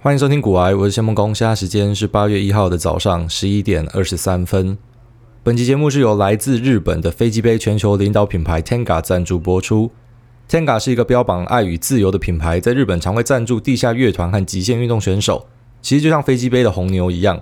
[0.00, 1.34] 欢迎收听古癌，我是谢孟恭。
[1.34, 4.78] 现在时间是八月一号的早上十一点二十三分。
[5.42, 9.90] 本期节目是由来自日本的飞机杯全球领导品牌 Tenga 赞助播出。
[10.48, 15.48] Tenga 是一个标榜爱与自由的品牌，在日本常会赞助地下乐团和极限运动选手。
[15.82, 17.40] 其实就像飞机杯的红牛一样。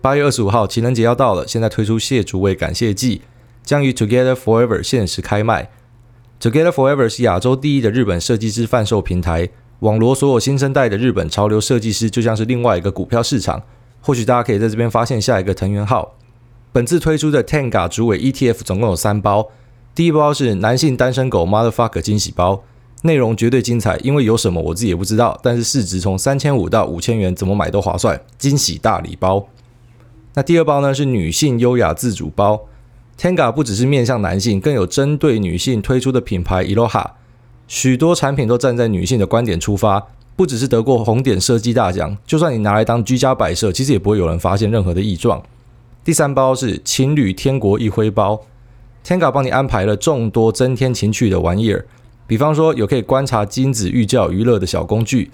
[0.00, 3.22] 八月二十五号情人节要到了，现在推出谢主委感谢季，
[3.62, 5.70] 将于 Together Forever 限时开卖。
[6.40, 9.50] Together Forever 是亚洲第一的日本设计师贩售平台。
[9.82, 13.60] 网罗所有新生代的日本潮流设计师，就像是另外一个股票市场。
[14.00, 16.14] 或许大家可以在这边发现下一个藤原浩。
[16.70, 19.48] 本次推出的 Tenga 主委 ETF 总共有三包，
[19.92, 22.62] 第一包是男性单身狗 Motherfucker 惊喜包，
[23.02, 29.48] 内容绝对精彩，因为有什么我自己也不知道，但是市值从三千五到五千元，怎么买都划算，惊喜大礼包。
[30.34, 32.66] 那第二包呢是女性优雅自主包
[33.18, 37.04] ，Tenga 不只是面向男性，更有针对女性推出的品牌 Iroha。
[37.72, 45.42] 许多产品都站在女性的观点出发，不只是得过红点设计大奖，就算你拿来当居家摆设，其实也不会有人发现任何的异状。
[46.04, 48.42] 第三包是情侣天国一挥包
[49.02, 51.86] ，Tenga 帮你安排了众多增添情趣的玩意儿，
[52.26, 55.30] 比方说有可以观察精子育教娱乐的小工具。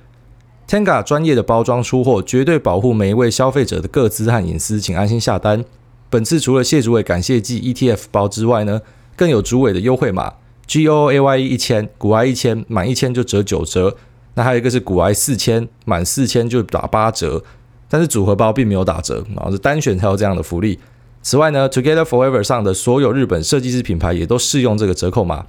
[0.69, 5.65] Tenga 专业的包装出货，绝对保护每一位消费者的个资和隐私，请安心下单。
[6.09, 8.83] 本次除了谢主委感谢季 ETF 包之外呢，
[9.17, 10.35] 更有主委的优惠码。
[10.69, 13.97] G O A Y E 一千，股癌一千，满一千就折九折。
[14.35, 17.43] 那还有一个是股癌四千，满四千就打八折。
[17.89, 20.79] 但是组合包并没有打折，然后是单选才有这样的福利。
[21.23, 25.47] 此外呢，Together Forever 上的所有日本设计师品牌也都适用这个折扣码。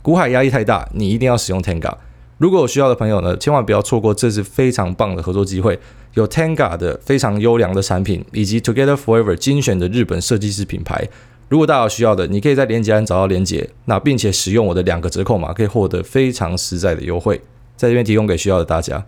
[0.00, 1.92] 股海压力太大，你一定要使用 Tenga。
[2.38, 5.78] 如果有需要的朋友呢，千万不要错过这次非常棒的合作机会。
[6.14, 11.08] 有 Tenga 的非常优良的产品，以及 Together Forever 精选的日本设计师品牌。
[11.52, 17.38] 如果大家有需要的，你可以在链接栏找到链接，那并且使用我的两个折扣码，可以获得非常实在的优惠，
[17.76, 19.04] 在这边提供给需要的大家。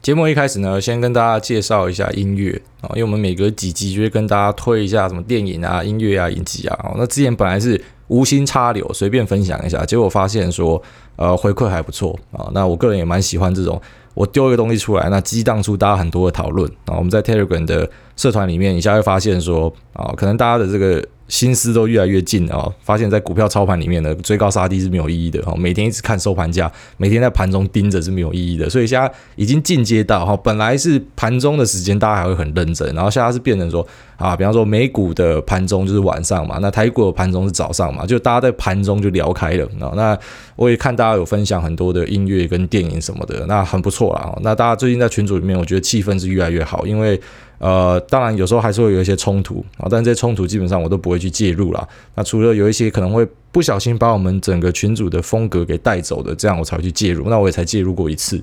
[0.00, 6.94] 节目一开始呢，先跟大家介绍一下音乐啊，因为我们每隔几集就会跟大家推一下什么电影啊、音乐啊、影集啊。
[6.96, 10.80] 那之前本来是无心插柳，随便分享一下，结果发现说，
[11.16, 12.48] 呃，回馈还不错啊。
[12.54, 13.82] 那我个人也蛮喜欢这种，
[14.14, 16.94] 我丢一个东西出来，那激荡出大家很多的讨论啊。
[16.96, 21.04] 我们在 Telegram 的社团里面，你现在会发现说，啊，可能大家的这个。
[21.26, 22.70] 心思都越来越近啊！
[22.82, 25.54] 发现，在股票操盘里面呢，追高杀低是没有意义的哈。
[25.56, 28.68] 每天一直看收盘价，每天在盘中盯着是没有意义的。
[28.68, 33.86] 所以现在已经进阶到哈，本来是盘中的时间，大家还会很认真，然后现在是变成说
[34.18, 39.66] 啊，比方说美股的盘中就是晚上嘛，那台股的盘中是早上嘛，就大家在盘中就聊开了。
[39.78, 40.18] 那
[40.56, 44.36] 我也看大家有分享很多的音乐跟电影什么的，那很不错啦。
[44.42, 47.18] 那大家最近在群组里面，我觉得气氛是越来越好，因为。
[47.64, 51.88] 呃，当然有时候还是会有一些冲突啊，但这些冲突基本上我都不会去介入啦。
[52.14, 57.30] 那除了有一些可能会不小心把我们整个群组的风格给带走的，这样我才会去介入。
[57.30, 58.36] 那我也才介入过一次。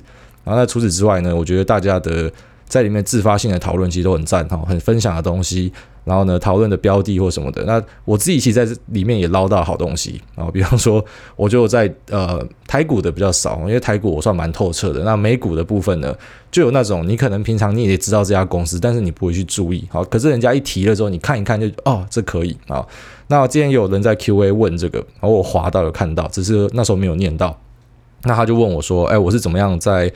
[0.43, 2.31] 然后那除此之外呢，我觉得大家的
[2.71, 5.69] 在里面自发性的讨论其实都很赞哈，很分享的东西。
[6.05, 10.47] 然后呢，讨论的标的或什么的，那我自己其实在这里面也捞到好东西啊。
[10.51, 11.03] 比方说，
[11.35, 15.03] 我就在呃台股的比较少，因为台股我算蛮透彻的。
[15.03, 16.15] 那美股的部分呢，
[16.49, 19.85] 就有那种你可能平常你也知道这家公司，但是你不会去注意。
[19.91, 22.83] 好，可是人家一提了之后，你看一看就哦，这可以啊。
[23.27, 27.55] 那之前有人在 Q&A 问这个，然后我滑到有看到，只是那时候没有念到。
[28.23, 30.11] 那他就问我说：“哎，我是怎么样在？”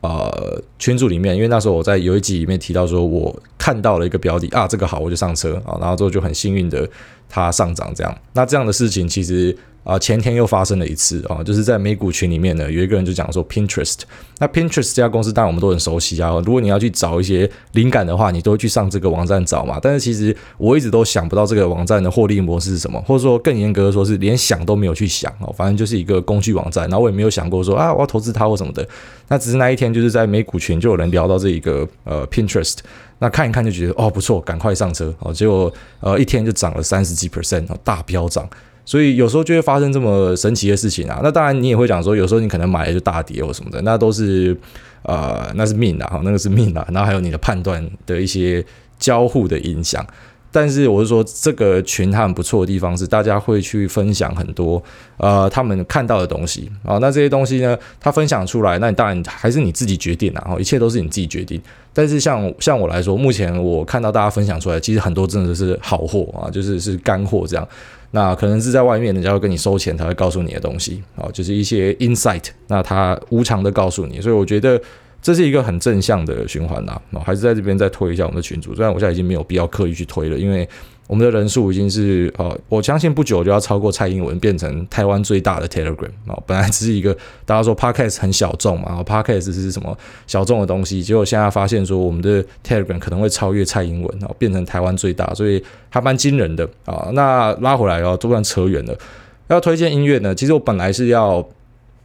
[0.00, 6.88] 呃，群组里面，因为那时候我在有一集里面提到说，我看到了一个标的啊，这个好，我就上车啊，然后之后就很幸运的
[7.28, 8.18] 它上涨这样。
[8.32, 9.56] 那这样的事情其实。
[9.84, 14.00] 啊，前天又发生了一次啊，就是在美股群里面呢，有一个人就讲说 Pinterest，
[14.38, 16.30] 那 Pinterest 这家公司当然我们都很熟悉啊。
[16.44, 19.78] 如果你要去找一些灵感的话，你都会去上这个网站找嘛。
[19.80, 25.50] 但是其实我一直都想不到这个网站的获利模式是什么，或者说更严格的说是连想都没有去想哦。
[25.56, 28.86] 反正就是一个工具网站，然后我也没有想过说啊，我要投资它或什么的。
[29.28, 32.76] 那只是那一天就是在美股群就有人聊到这一个呃 Pinterest，
[33.18, 35.32] 那看一看就觉得哦不错，赶快上车哦。
[35.32, 38.48] 结果呃一天就涨了三十几 percent 哦，大飙涨。
[38.84, 41.20] 所以有时候就会发生这么神奇的事情啊！
[41.22, 44.56] 那当然你也会讲说，有时候你可能买了就大跌或什么的，那都是
[45.02, 46.86] 呃那是命啊，那个是命啊。
[46.90, 48.64] 然后还有你的判断的一些
[48.98, 50.02] 交互的影响。
[50.60, 54.82] 但是我是说，这个群它很不错的地方是，大家会去分享很多
[55.18, 56.98] 呃他们看到的东西啊。
[56.98, 61.62] 那这些东西呢，他分享出来，那你当然还是你自己决定啊，一切都是你自己决定。
[61.92, 67.68] 但是像像我来说，目前我看到大家分享出来，其实很多真的是好货啊，就是是干货这样。
[68.10, 72.46] 那可能是在外面，人家会跟你收钱，他会告诉你的东西啊，就是一些 insight。
[72.66, 74.80] 那他无偿的告诉你，所以我觉得
[75.22, 77.00] 这是一个很正向的循环呐。
[77.24, 80.68] 还是在这边再推一下我们的群组，虽然我现在已经没有必要刻意去推了，因为。
[81.08, 86.38] 我们的人数已经是呃，我相信不久就要超过蔡英文，变成台湾最大的 Telegram 啊。
[86.46, 87.16] 本来只是一个
[87.46, 97.08] 大家说 Podcast 很小众嘛，Podcast 是什么小众的东西，结果现在发现说我们的 Telegram 可能会超越蔡英文啊，变成台湾最大，所以还蛮惊人的啊。
[97.14, 98.94] 那拉回来哦，突然扯远了。
[99.48, 101.42] 要推荐音乐呢，其实我本来是要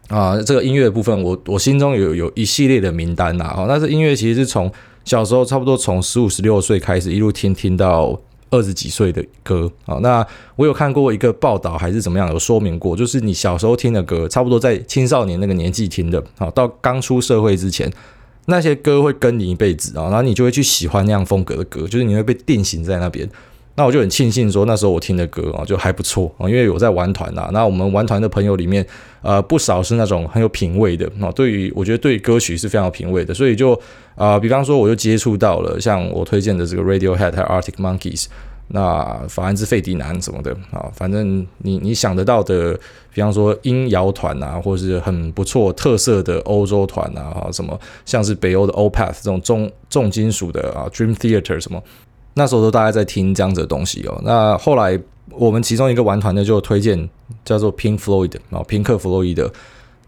[0.08, 3.54] 啊，这个音乐部分，我我心中有有一系列的名单呐。
[3.56, 4.72] 好，那这音乐其实是从
[5.06, 8.20] 小时候差不多从十五十六岁开始一路听听到。
[8.52, 10.24] 二十几岁的歌啊，那
[10.56, 17.92] 我有看过一个报道还是怎么样，有说明过，就是你小时候听的歌，差不多在青少年那个年纪听的啊，到刚出社会之前，
[18.46, 23.28] 那些歌会跟你一辈子啊，然后你就会去喜欢那样风格的歌，就是你会被定型在那边。
[23.76, 28.86] 那我就很庆幸说，那时候我听的歌啊，就还不错啊，因为我在玩团呐，那我们玩团的朋友里面，
[29.24, 33.80] 呃，不少是那种很有品味的啊，对于我觉得对歌曲是非常有品味的，所以就
[34.16, 38.28] 啊，比方说我就接触到了像我推荐的这个 Radiohead 还有 Arctic Monkeys，
[38.68, 42.80] 那法兰兹费迪南什么的啊，反正你你想得到的，
[43.12, 51.82] 比方说音摇团啊，或是很不错特色的欧洲团啊，什么像是北欧的 Opath 这种重重金属的啊，Dream Theater 什么。
[52.34, 54.22] 那时候都大概在听这样子的东西哦。
[54.24, 55.00] 那后来
[55.32, 57.10] 我们其中一个玩团的就推荐
[57.46, 59.52] 叫做 Pink Floyd 啊，平克·弗洛伊德。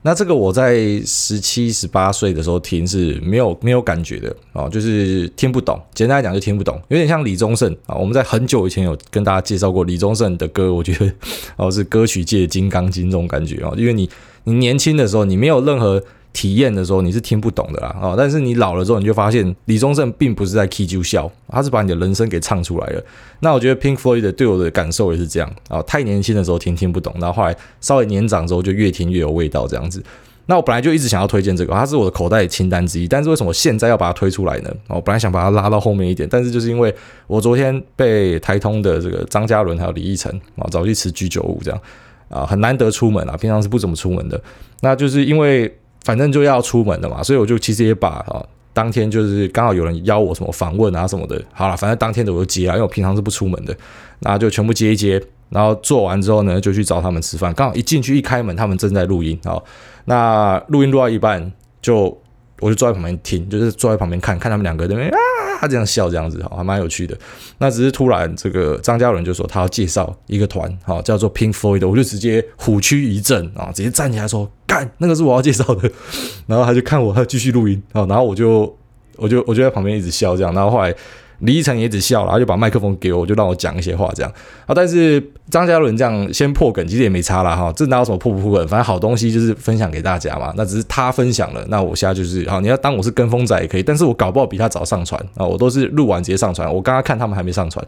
[0.02, 5.82] 那这个我在十七、十八岁的时候听是没有没有感觉的啊，就是听不懂。
[5.96, 7.96] 简单来讲就听不懂，有点像李宗盛啊。
[7.96, 11.12] 我们在很久以前有跟大家介绍过李宗盛的歌，我觉得
[11.58, 13.72] 哦是歌曲界金刚经这种感觉啊。
[13.76, 14.08] 因为你
[14.44, 16.04] 你年轻的时候你没有任何。
[16.36, 23.02] 体验的时候你是听不懂的啦，啊，但是你老了之后你就发现李宗盛并不是在 key 就笑，他是把你的人生给唱出来了。
[23.40, 30.04] 那我觉得 Pink Floyd 对我的感受也是这样啊，太年轻的时候听听不懂，然后后来稍微年长之后就越听越有味道这样子。
[30.48, 34.70] 那我本来就一直想要推荐这个，它是我的口袋清单之一，但是为什么现在要把它推出来呢？
[34.90, 36.94] 我本来想把它拉到后面一点，但是就是因为
[37.26, 41.82] 我昨天被台通的这个张嘉伦还有李义成啊找去吃居酒屋这样
[42.30, 44.40] 啊，很难得出门啊，平常是不怎么出门的，
[44.82, 45.74] 那就是因为。
[46.06, 48.42] 反正就要出门了嘛，所以我就其实也把啊，
[48.72, 53.76] 当天就是刚好有人邀我什么访问啊什么的，好了，反正当天的我就接啊，因为我平常是不出门的，
[54.20, 57.54] 那就全部接一接，然后做完之后呢，就去找他们吃饭。
[57.54, 59.64] 刚好一进去一开门，他们正在录音好，
[60.06, 62.16] 那录音录到一半就。
[62.60, 65.12] 我就坐在旁边听，就是坐在旁边看看他们两个在那边
[65.60, 67.18] 啊，这样笑这样子，哈，还蛮有趣的。
[67.58, 75.90] 那只是突然这个张嘉伦就说他要介绍一个团，哈，叫做 Pink Floyd，我就直接虎躯一震啊，直接站起来说干，那个是我要介绍的。
[76.48, 78.78] 然后他就看我，他继续录音啊，然后我就
[79.18, 80.94] 我就我就在旁边一直笑这样，然后后来。
[81.40, 84.32] 李依晨也只笑了，他就把麦克风给我，就让我讲一些话这样
[84.66, 84.74] 啊。
[84.74, 87.72] 但是张嘉伦这样先破梗，其实也没差啦哈。
[87.76, 88.68] 这哪有什么破不破梗？
[88.68, 90.54] 反正好东西就是分享给大家嘛。
[90.56, 93.84] 那只是他分享了，那我现在就是好，你要当我是跟风仔也可以。
[93.84, 96.74] 但是我搞不好比他早上传啊，我都是录完直接上传。
[96.74, 97.86] 我刚刚看他们还没上传。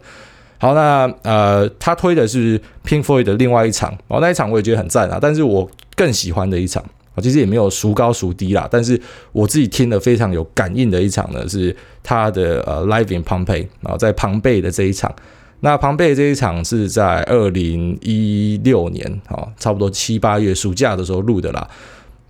[0.58, 5.18] 好，那呃，他推的是 Pink Floyd 的另外一场哦，那一场我也觉得很赞啊。
[5.20, 6.84] 但是我更喜欢的一场。
[7.20, 9.00] 其实也没有孰高孰低啦，但是
[9.32, 15.14] 我自己听了非常有感应的一场呢，是他的呃 Live in Pompeii 啊，在庞贝的这一场。
[15.60, 21.68] 那庞贝这一场是在二零一六年啊，差不多七八月暑假的时候录的啦。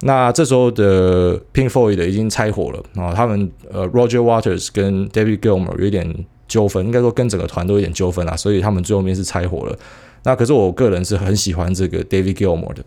[0.01, 9.79] 那这时候的 Pink Floyd 已经拆伙了啊，他们呃 Roger Waters 跟 David Gilmour 有点纠纷，应该说跟整个团都有点纠纷啦，所以他们最后面是拆伙了。
[10.23, 12.83] 那可是我个人是很喜欢这个 David Gilmour 的。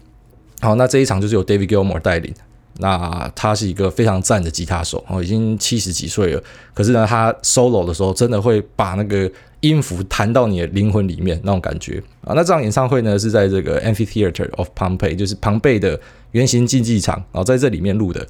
[0.62, 2.34] 好，那这一场就是由 David Gilmour 带领。
[2.78, 6.42] 那他是一个非常赞的吉他手哦，已经七十几岁了。
[6.74, 12.34] 可是呢，他 solo 的时候真的会把那个音符弹到你的灵魂里面那种感觉啊。
[12.34, 16.00] 那这场演唱会呢是在这个 Amphitheater of Pompeii，就是庞贝的
[16.32, 18.26] 圆形竞技场然后，在这里面录的。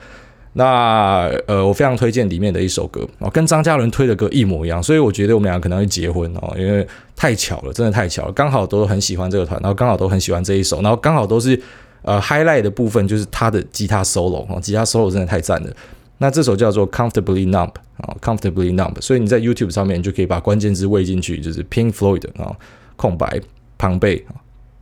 [0.53, 11.61] 那呃，我非常推荐里面的一首歌哦，跟张嘉伦推的歌一模一样，所以我觉得我们俩可能会结婚哦，因为太巧了，真的太巧了，刚好都很喜欢这个团，然后刚好都很喜欢这一首，然后刚好都是。
[12.03, 15.71] 呃，highlight 的部分就是他的吉他 solo 啊，吉他 solo 真的太赞了。
[16.17, 22.55] 那这首叫做 Comfortably Numb 啊，Comfortably Numb，所以你在 YouTube 上面就可以把关键字喂进去，就是 Pink Floyd 啊，
[22.95, 23.41] 空白
[23.77, 24.23] 庞贝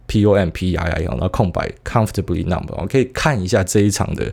[0.07, 4.31] P O M P I I，然后空白 Comfortably Numb，我可以看一下这一场的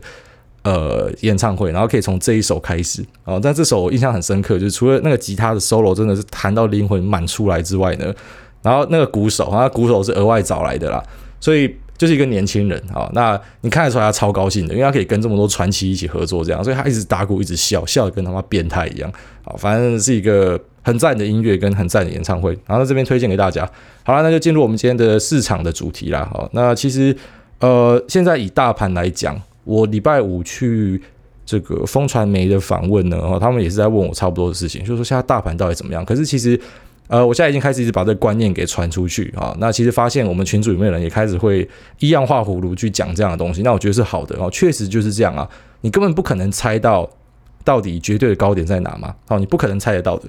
[0.63, 3.39] 呃演唱会，然后可以从这一首开始啊。
[3.41, 8.13] 但这首我印象很深刻，就是除了那个吉他的 solo 真的是弹到灵魂满出来之外呢，
[8.61, 11.01] 然后那个鼓手，他鼓手是额外找来的啦，
[11.39, 11.73] 所以。
[11.97, 19.11] 就是一个年轻人啊，那你看得出来他超高兴的，因为他可以跟这么多传奇一起合作，这样，所以他一直打鼓，一直笑，笑的跟他妈变态一样
[19.43, 19.55] 啊。
[19.57, 23.67] 反正是一个很赞的音乐跟很赞的演唱会，然后这边推荐给大家。
[24.03, 26.29] 好了，那就进入我们今天的市场的主题啦。
[26.31, 27.15] 好，那其实
[27.59, 31.01] 呃，现在以大盘来讲，我礼拜五去
[31.45, 36.05] 这个风传媒的访问呢，哦，他们也是在问我差不多的事情，就是说现在大盘到底怎么样？
[36.05, 36.59] 可是其实，
[37.07, 39.55] 呃，我现在已经开始一直把这个观念给传出去啊。
[39.59, 41.67] 那其实发现我们群组里面的人也开始会
[41.99, 45.47] 依样画葫芦去讲这样的东西，那我觉得是好的哦，确实就是这样啊。
[45.81, 47.09] 你根本不可能猜到
[47.63, 50.27] 到底绝对的高点在哪嘛，哦，你不可能猜得到的。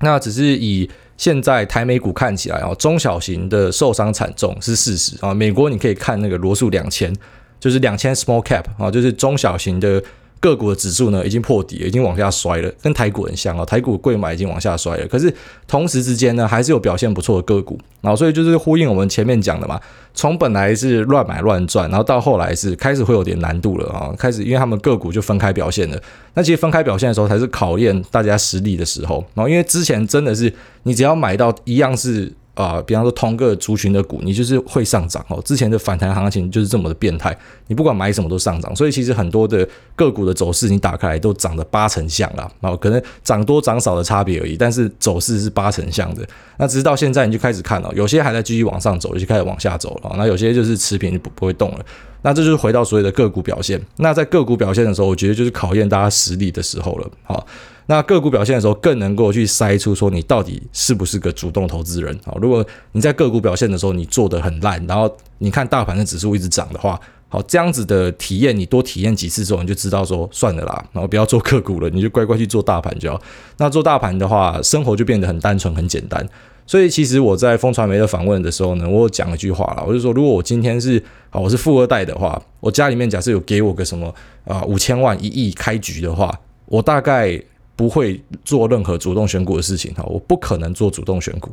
[0.00, 5.32] 那只是以现在台美股看起来啊，中小型的受伤惨重是事实啊。
[5.32, 7.14] 美国你可以看那个罗素两千，
[7.60, 10.02] 就是两千 small cap 啊，就是中小型的。
[10.42, 13.64] 个股的指数呢，已经破底了，已经往下摔了，跟台股很像哦。
[13.64, 15.32] 台股贵买已经往下摔了，可是
[15.68, 17.78] 同时之间呢，还是有表现不错的个股。
[18.00, 19.80] 然后所以就是呼应我们前面讲的嘛，
[20.12, 24.12] 从本来是乱买乱赚，然后到后来是开始会有点难度了啊。
[24.18, 26.02] 开始因为他们个股就分开表现了，
[26.34, 29.24] 那其实分开表现的时候才是考验大家实力的时候。
[29.34, 32.32] 然后因为之前真的是你只要买到一样是。
[32.54, 35.40] 啊、比方说同个族群的股，你就是会上涨哦。
[35.42, 37.34] 之前的反弹行情就是这么的变态，
[37.66, 39.66] 你不管买什么都上涨，所以其实很多的
[39.96, 46.22] 个股的走势你打开来都长得八成像啦，哦，可能涨多涨少的差别而已，但是走势是八成像的。
[46.58, 51.84] 那直到现在你就开始看了，有些还在继续往上走，有些开始往下走了，那有些就是持平就不不会动了。
[52.20, 53.80] 那这就是回到所谓的个股表现。
[53.96, 57.46] 那在个股表现的时候，我觉得就是考验大家实力的时候了，好。
[57.86, 62.32] 那个股表现的时候，更能够去筛出说你到底是不是个主动投资人啊？
[62.40, 66.98] 如果你在个股表现的时候你做得很烂，然后你看大盘的指数一直涨的话，
[67.28, 73.20] 好，这样子的体验你多体验几次之后，你就知道说算了啦，然后不要做个股了，你就乖乖去做大盘就好。
[73.58, 76.24] 那做大盘的话，生活就变得很单纯很简单。
[76.64, 86.32] 所以其实我在风传媒的访问的时候呢，我有讲一句话啦，我就说如果我今天是啊我是富二代的话，我家里面假设有给我个什么啊五千万一亿开局的话，
[86.66, 87.42] 我大概。
[87.74, 91.50] 不会做任何主动选股的事情哈，我不可能做主动选股，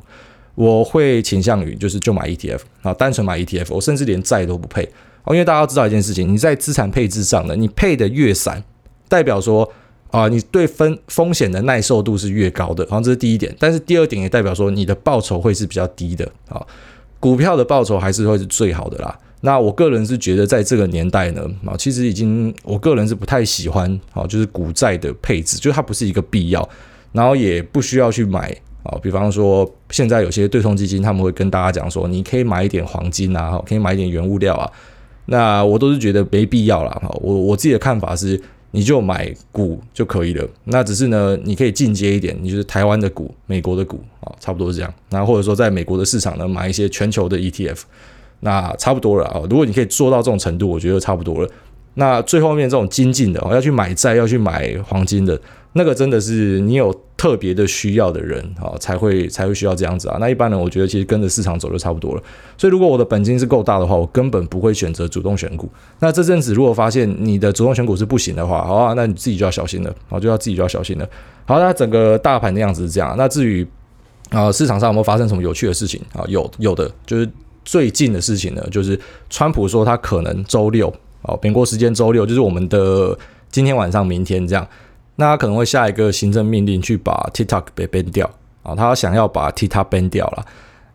[0.56, 4.84] 我会倾向于就是就买 ETF 啊，单纯买 ETF，我甚至连债都不配。
[5.24, 8.64] 哦，因为大家要知道一件事情，你在资产配置上呢，你配的越散，
[9.08, 9.70] 代表说
[10.12, 16.66] 啊，你对风风险的耐受度是越高的，好，这是第一点，但是第二点也代表说你的报酬会是比较低的啊，
[17.20, 19.20] 股票的报酬还是会是最好的啦。
[19.42, 26.68] 那我个人是觉得，在这个年代呢，啊，其实已经，我个人是不太喜欢，啊，就是股债的配置，就是它不是一个必要，
[27.14, 28.54] 然后也不需要去买，
[28.84, 34.70] 啊，比方说现在有些对冲基金，他们会跟大家讲说，你可以买一点黄金啊，可以买一点原物料啊，
[35.28, 36.92] 那我都是觉得没必要啦。
[37.02, 38.38] 哈，我我自己的看法是，
[38.72, 47.84] 你就买股就可以了，那只是呢，你可以进阶一点，你就是台湾的股、美国的股，啊，差不多是这样，那或者说在美国的市场呢，买一些全球的 ETF。
[48.42, 49.42] 那差不多了啊！
[49.50, 51.50] 如果你可以做到这种程度，我觉得差不多了。
[51.96, 55.38] 那最后面这种精进的哦，要去买债、要去买黄金的，
[55.74, 60.16] 那个真的是你有特别的需要的人啊，才会才会需要这样子啊。
[60.18, 62.24] 那一般人我觉得其实跟着市场走就差不多了。
[62.58, 65.68] 所以如果我的本金是够大的话，我根本不会选择主动选股。
[66.00, 71.10] 那这阵子如果发现你的主动选股是不行的话，好啊，那你自己就要小心了，好，就要自己就要小心了。
[71.46, 73.16] 好，那整个大盘的样子是这样。
[73.18, 73.68] 那至于
[74.30, 76.24] 啊，市场上有没有发生什么有趣的事情啊？
[76.30, 77.30] 有有的就是。
[77.66, 79.00] 最近的事情呢，就是
[79.30, 83.18] 川普说他可能周六哦，美国时间周六，就是我们的
[83.50, 84.68] 今天晚上、明天这样，
[85.16, 88.30] 那他可能会下一个行政命令去把 TikTok 给 ban 掉
[88.64, 90.46] 啊，他想要把 TikTok ban 掉了。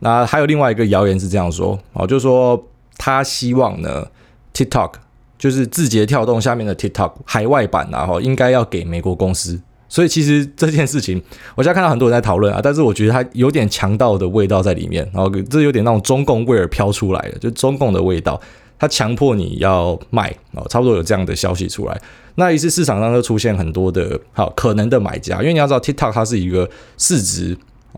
[0.01, 2.63] 那还有另外一个谣言是这样说啊，就是说
[2.97, 4.07] 他希望呢
[4.53, 4.93] TikTok
[5.39, 9.61] 就是字节跳动下面的 TikTok 海外版然后应该要给美国公司。
[9.89, 11.23] 所以其实这件事情，
[11.55, 18.41] 我现在看到很多人在讨论啊，但是我觉得它有点强盗的味道在里面，然后这有点那种中共味儿飘出来的，就中共的味道，
[18.79, 22.01] 它强迫你要卖啊，差不多有这样的消息出来。
[22.35, 27.57] 那于是市场上就出现很多的好可能的买家，因为你要知道 TikTok 它是一个市值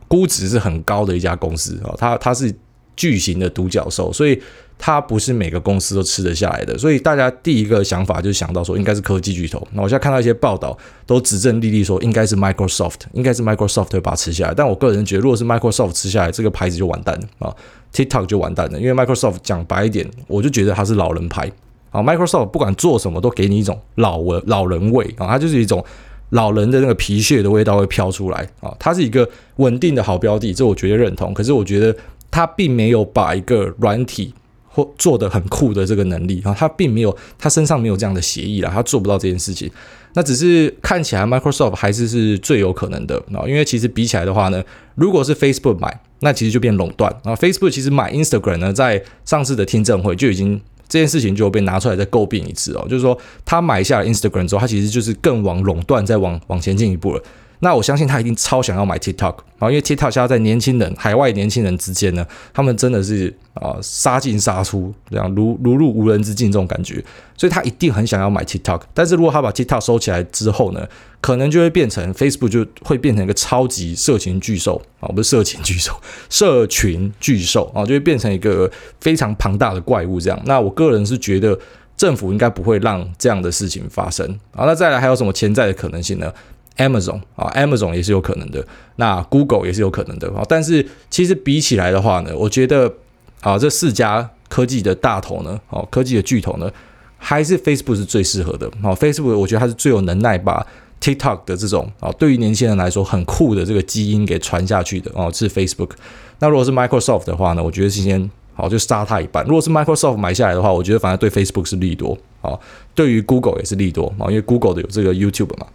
[0.08, 2.54] 估值是很高的一家公司啊，它它是
[2.96, 4.40] 巨型的独角兽，所以。
[4.78, 9.66] 它不是每个公司都吃得下来的，所以大家第一个想法就想到说应该是科技巨头。
[9.72, 14.54] 那我现在看到一些报道都指证莉莉说应该是 Microsoft，应该是 Microsoft 会把它吃下来。
[14.54, 17.54] 但我个人觉得，如果是 Microsoft 吃下来，这个牌子就完蛋了啊
[17.92, 18.78] ，TikTok 就完蛋了。
[18.78, 21.50] 因为 Microsoft 讲白一点，我就觉得它是老人牌
[21.90, 22.02] 啊。
[22.02, 25.82] Microsoft 不管做什么都给你一种老文老人味啊，它就是一种
[26.30, 28.72] 老人的那个皮屑的味道会飘出来啊。
[28.78, 31.32] 它是一个稳定的好标的，这我绝对认同。
[31.32, 31.96] 可是我觉得
[32.30, 34.34] 它并没有把一个软体。
[34.76, 39.70] 或做的很酷的这个能力啊，他并没有，他身上没有这样的协议啦，他做不到这件事情。
[40.12, 44.62] 那只是看起来 Microsoft 还是是最有可能的啊，因为其实比起来的话呢，
[44.94, 47.34] 如果是 Facebook 买，那其实就变垄断啊。
[47.34, 57.22] Facebook 其实买 Instagram 呢，在上次的听证会就已经这件事情就被拿出来再诟病一次哦，就是说他买下 Instagram 之后，他其实就是更往垄断再往往前进一步了。
[57.60, 67.02] 那我相信他一定超想要买 TikTok 啊，因为 TikTok 现在在年轻人、海外年轻人之间呢，他们真的是啊杀进杀出，这样如如入无人之境这种感觉，
[67.36, 68.82] 所以他一定很想要买 TikTok。
[68.92, 70.86] 但是如果他把 TikTok 收起来之后呢，
[71.20, 75.92] 可能就会变成 Facebook 就会变成一个超级社群巨兽啊，不是 社群巨兽，
[76.28, 78.70] 社群巨兽啊，就会变成一个
[79.00, 80.40] 非常庞大的怪物这样。
[80.44, 81.58] 那我个人是觉得
[81.96, 84.66] 政府应该不会让这样的事情发生啊。
[84.66, 86.30] 那再来还有什么潜在的可能性呢
[86.76, 88.66] ？Amazon 啊，Amazon 也是有可能的，
[88.96, 90.42] 那 Google 也是有可能的啊。
[90.48, 92.92] 但是其实比起来的话呢，我觉得
[93.40, 96.70] 啊，这四家科技的大头呢，哦，科技的巨头呢，
[97.18, 98.66] 还是 Facebook 是最适合的。
[98.82, 100.66] 哦，Facebook 我觉得它是最有能耐把
[101.00, 105.90] TikTok 的这种啊，对于年轻人来说很酷的这个基因给传下去的哦，是 Facebook。
[106.38, 109.44] 那如果是 Microsoft 的话呢，我觉得今天好就杀它一半。
[109.46, 112.58] 如果是 Microsoft 买下来的话，我觉得反而对 Facebook 是利多啊，
[112.94, 115.66] 对于 Google 也是利多啊，因为 Google 的有这个 YouTube 嘛。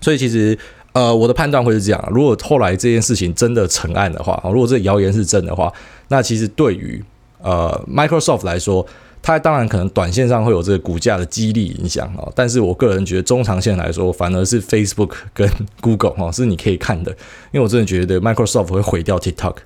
[0.00, 0.56] 所以其实，
[0.92, 5.72] 呃，我的判断会是这样：如果后来这件事情真的成案的话，如果这谣言是真的话，
[6.08, 7.02] 那其实对于
[7.42, 8.86] 呃 Microsoft 来说，
[9.22, 12.28] 它当然可能短线上会有这个股价的激励影响啊。
[12.34, 15.50] 但是我个人觉得中长线来说，反而是 Facebook 跟
[15.80, 17.10] Google 哈是你可以看的，
[17.52, 19.56] 因为我真的觉得 Microsoft 会毁掉 TikTok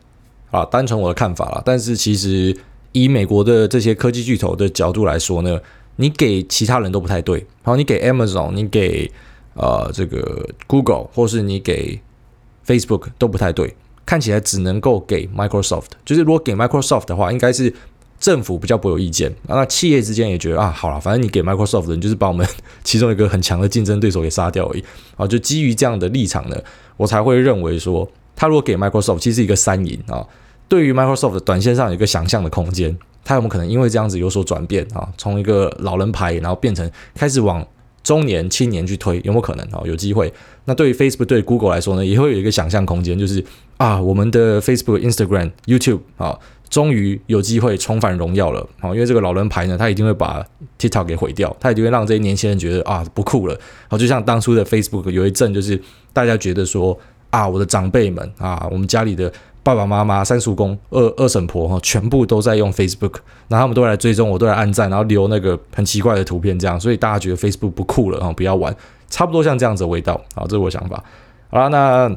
[0.50, 1.62] 啊，单纯我的看法啦。
[1.64, 2.56] 但是其实
[2.92, 5.60] 以美国的这些科技巨头的角度来说呢，
[5.96, 9.10] 你给其他人都不太对，然后你给 Amazon，你给
[9.61, 12.00] 呃，这个 Google 或是你给
[12.67, 13.76] Facebook 都不太对，
[14.07, 15.88] 看起来只能够给 Microsoft。
[16.02, 17.71] 就是如果给 Microsoft 的话，应该是
[18.19, 22.47] 政府比较不有意见，那企业之间也觉得啊，好了，反正你给 Microsoft 的，你就是把我们
[22.83, 24.85] 其中一个很强的竞争对手给杀掉而已。
[25.17, 26.57] 啊，就基于这样的立场呢，
[26.97, 30.26] 我才会认为说，他如果给 Microsoft，其实是一个三赢啊。
[30.69, 35.07] 对于 Microsoft 短线上有一个想象的空间，他有没有可能因为这样子有所转变啊？
[35.19, 37.67] 从一个老人牌，然后变成开始往。
[38.02, 39.83] 中年、青年去推有没有可能啊？
[39.85, 40.33] 有机会。
[40.64, 43.45] 那对于 Facebook、对 Google 来说呢，也会有一个想象空间，就是
[43.76, 46.38] 啊，我们的 Facebook、Instagram、YouTube 啊，
[46.69, 48.90] 终于有机会重返荣耀了啊！
[48.90, 50.45] 因为这个老人牌呢，他一定会把
[50.78, 53.59] TikTok 给毁掉，他一定会让这些年轻人觉得啊，不酷了。
[53.88, 55.80] 好，就像当初的 Facebook 有一阵，就是
[56.12, 56.99] 大家觉得说
[57.30, 59.33] 啊，我的长辈们啊，我们家里的。
[59.62, 63.17] 爸爸妈妈、三叔公、二二婶婆哈，全部都在用 Facebook，
[63.49, 68.75] 然后他们都来追踪我，都来按赞，然后留那个很奇怪的图片，这样，所以大家觉得 Facebook 不酷了啊，不要玩，
[69.11, 70.19] 差不多像这样子的味道。
[70.35, 71.05] 好，这是我想法。
[71.50, 72.11] 好了，那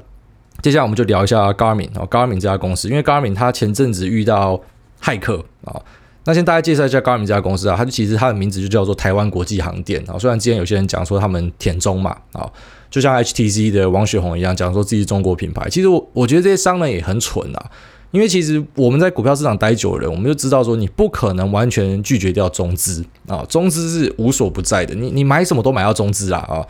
[0.62, 4.60] 接下来我们就聊一下 Garmin 啊，Garmin 这家公司，因为 Garmin 它前阵子遇到
[5.02, 5.82] 骇客啊，
[6.24, 12.50] 那先大家介绍一下 Garmin 这家公司啊，它就其实它的名字就叫做台湾国际航电啊，虽然之前有些人讲说他们田中嘛啊。
[12.94, 15.68] 就像 HTC 的王雪红一样，讲说自己是中国品牌。
[15.68, 17.72] 其实我我觉得这些商人也很蠢啊，
[18.12, 24.94] 因为其实我们在股票市场待久了，我们就知道说你不可能完全拒绝掉中资啊，中资是无所不在的。
[24.94, 26.62] 你你买什么都买到中资啦啊，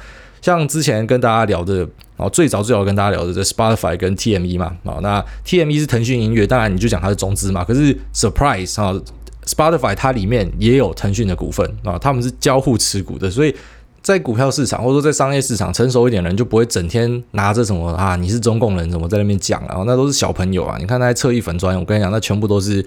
[0.41, 7.65] 像之前跟大家聊的啊，最早最早跟大家聊的这 Spotify 跟 TME 嘛啊，那 TME 是腾讯音乐，当然你就讲它是中资嘛。
[7.65, 8.97] 可是 Surprise 啊
[9.45, 13.53] ，Spotify 它里面也有腾讯的股份啊，他们是交互持股的，所以。
[14.03, 19.81] 在股票市场，或者说在商业市场，成熟一点的人就不会整天拿着什么啊，你是中共人，怎么在那边讲啊？
[19.87, 20.75] 那都是小朋友啊！
[20.77, 22.85] 你看那些侧翼粉专，我跟你讲，那全部都是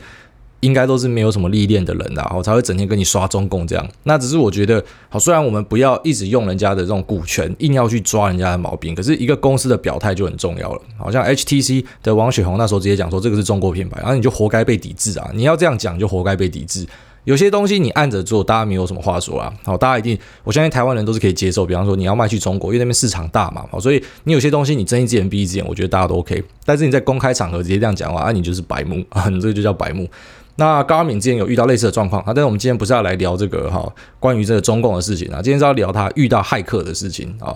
[0.60, 3.88] 应该都是没有什么历练的人啦，我才会整天跟你刷中共这样。
[4.02, 10.82] 那只是我觉得，好，虽然我们不要一直用人家的这种股权，硬要去抓人家的毛病，可是一个公司的表态就很重要了。
[10.98, 15.30] 好像 HTC 的王雪红那时候直接讲说这个是中国品牌，然后你就活该被抵制啊！
[15.32, 16.86] 你要这样讲，就活该被抵制。
[17.26, 19.52] 有些东西你按着做，大家没有什么话说啦。
[19.64, 21.66] 好，大家一定，我相信台湾人都是可以接受。
[21.66, 26.40] 比方说你要卖去中国，因为那边市场大嘛，好，所以你有些东西你睁一只眼闭一只眼，我觉得大家都 OK。
[26.64, 30.08] 但是你在公开场合直接这样讲话，啊，你就是白目啊，你 这个就叫白目。
[30.54, 37.52] 那高敏之前有遇到类似的状况啊，但是我们今天不是要来聊这个哈，关于这个中共的事情啊，今天是要聊他遇到骇客的事情啊。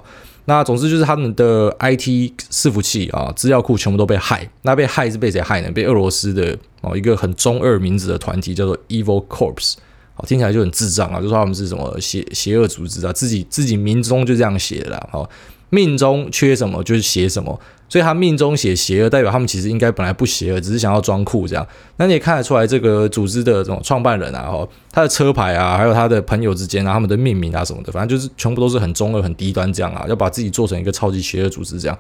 [0.51, 4.51] 那总之就是他们的 IT 伺服器啊，资料库全部都被害。
[4.63, 5.71] 那被害是被谁害呢？
[5.71, 9.75] 被俄罗斯的哦一个很中二名字的团体叫做 Evil Corps。
[10.15, 15.09] 好，听起来就很智障啊，就说他们是什么邪邪恶组织啊，自己自己名中就这样写的啦。
[15.13, 15.31] 好，
[15.71, 21.67] 命中缺什么就是写什么，所以他命中写邪恶，代表他们其实应该本来不邪恶，只是想要装酷这样。
[21.97, 31.99] 那你也看得出来，这个组织的这种创办人啊，哈，他的车牌啊，还有他的朋友之间啊，他们的命名啊什么的，反正就是全部都是很中二、很低端这样啊，要把自己做成一个超级邪恶组织这样。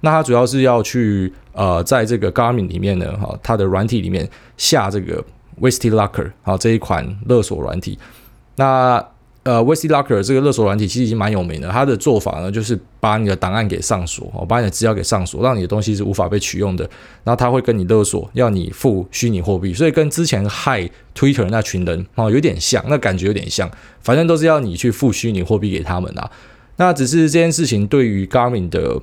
[0.00, 5.24] 那他主要是要去呃，在这个 Garmin 里面呢，哈，它的软体里面下这个。
[5.60, 7.96] Wasty Locker 好，这一款勒索软体，
[8.56, 9.04] 那
[9.44, 11.68] 呃，Wasty Locker 这个勒索软体其实已经蛮有名的。
[11.68, 16.88] 它的做法呢，就是把你的档案给上锁，哦，把你的资料给上锁，让你的东西是无法被取用的。
[17.24, 23.68] 然后他会跟你勒索，要你付虚拟货币，所以跟之前害 Twitter 那群人哦有点像，那感觉有点像，
[24.00, 26.30] 反正都是要你去付虚拟货币给他们啊。
[26.76, 29.00] 那只是这件事情对于 Garmin 的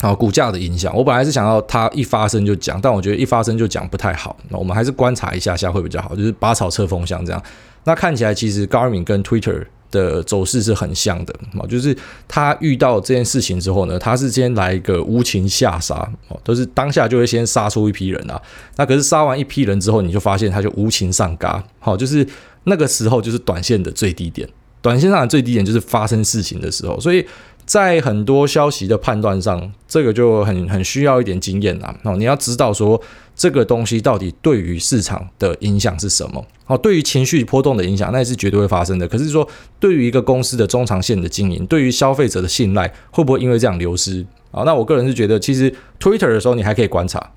[0.00, 4.34] 好，股价的影响，我本来是想要它一发生就讲，但我觉得一发生就讲不太好。
[4.48, 7.42] 那我们还是观察一下下会比较好，就是拔草测风向这样。
[7.88, 11.96] 那看起来其实 Garmin 跟 Twitter 的走势是很像的，啊，就是
[12.28, 15.94] 他遇到这件事情之后呢，他是先来一个无情下杀，
[16.28, 18.38] 哦，都是当下就会先杀出一批人啊。
[18.76, 22.26] 那可是杀完一批人之后，你就发现他就无情上嘎，好，就是
[22.64, 24.46] 那个时候就是短线的最低点，
[24.82, 27.26] 短线上的最低点就是发生事情的时候，所以。
[27.68, 31.94] 在很多消息的判断上，这个就很很需要一点经验啦。
[32.02, 32.98] 哦，你要知道说
[33.36, 36.42] 这个东西到底对于市场的影响是什么？
[36.66, 39.06] 哦，对于情绪波动的影响，那也是绝对会发生的。
[39.06, 39.46] 可是说，
[39.78, 44.24] 对于一个公司的中长线的经营，对于消费者的信赖，会不会因为这样流失？
[44.50, 47.32] 啊，那我个人是觉得，其实 Twitter 的时候你还可以观察。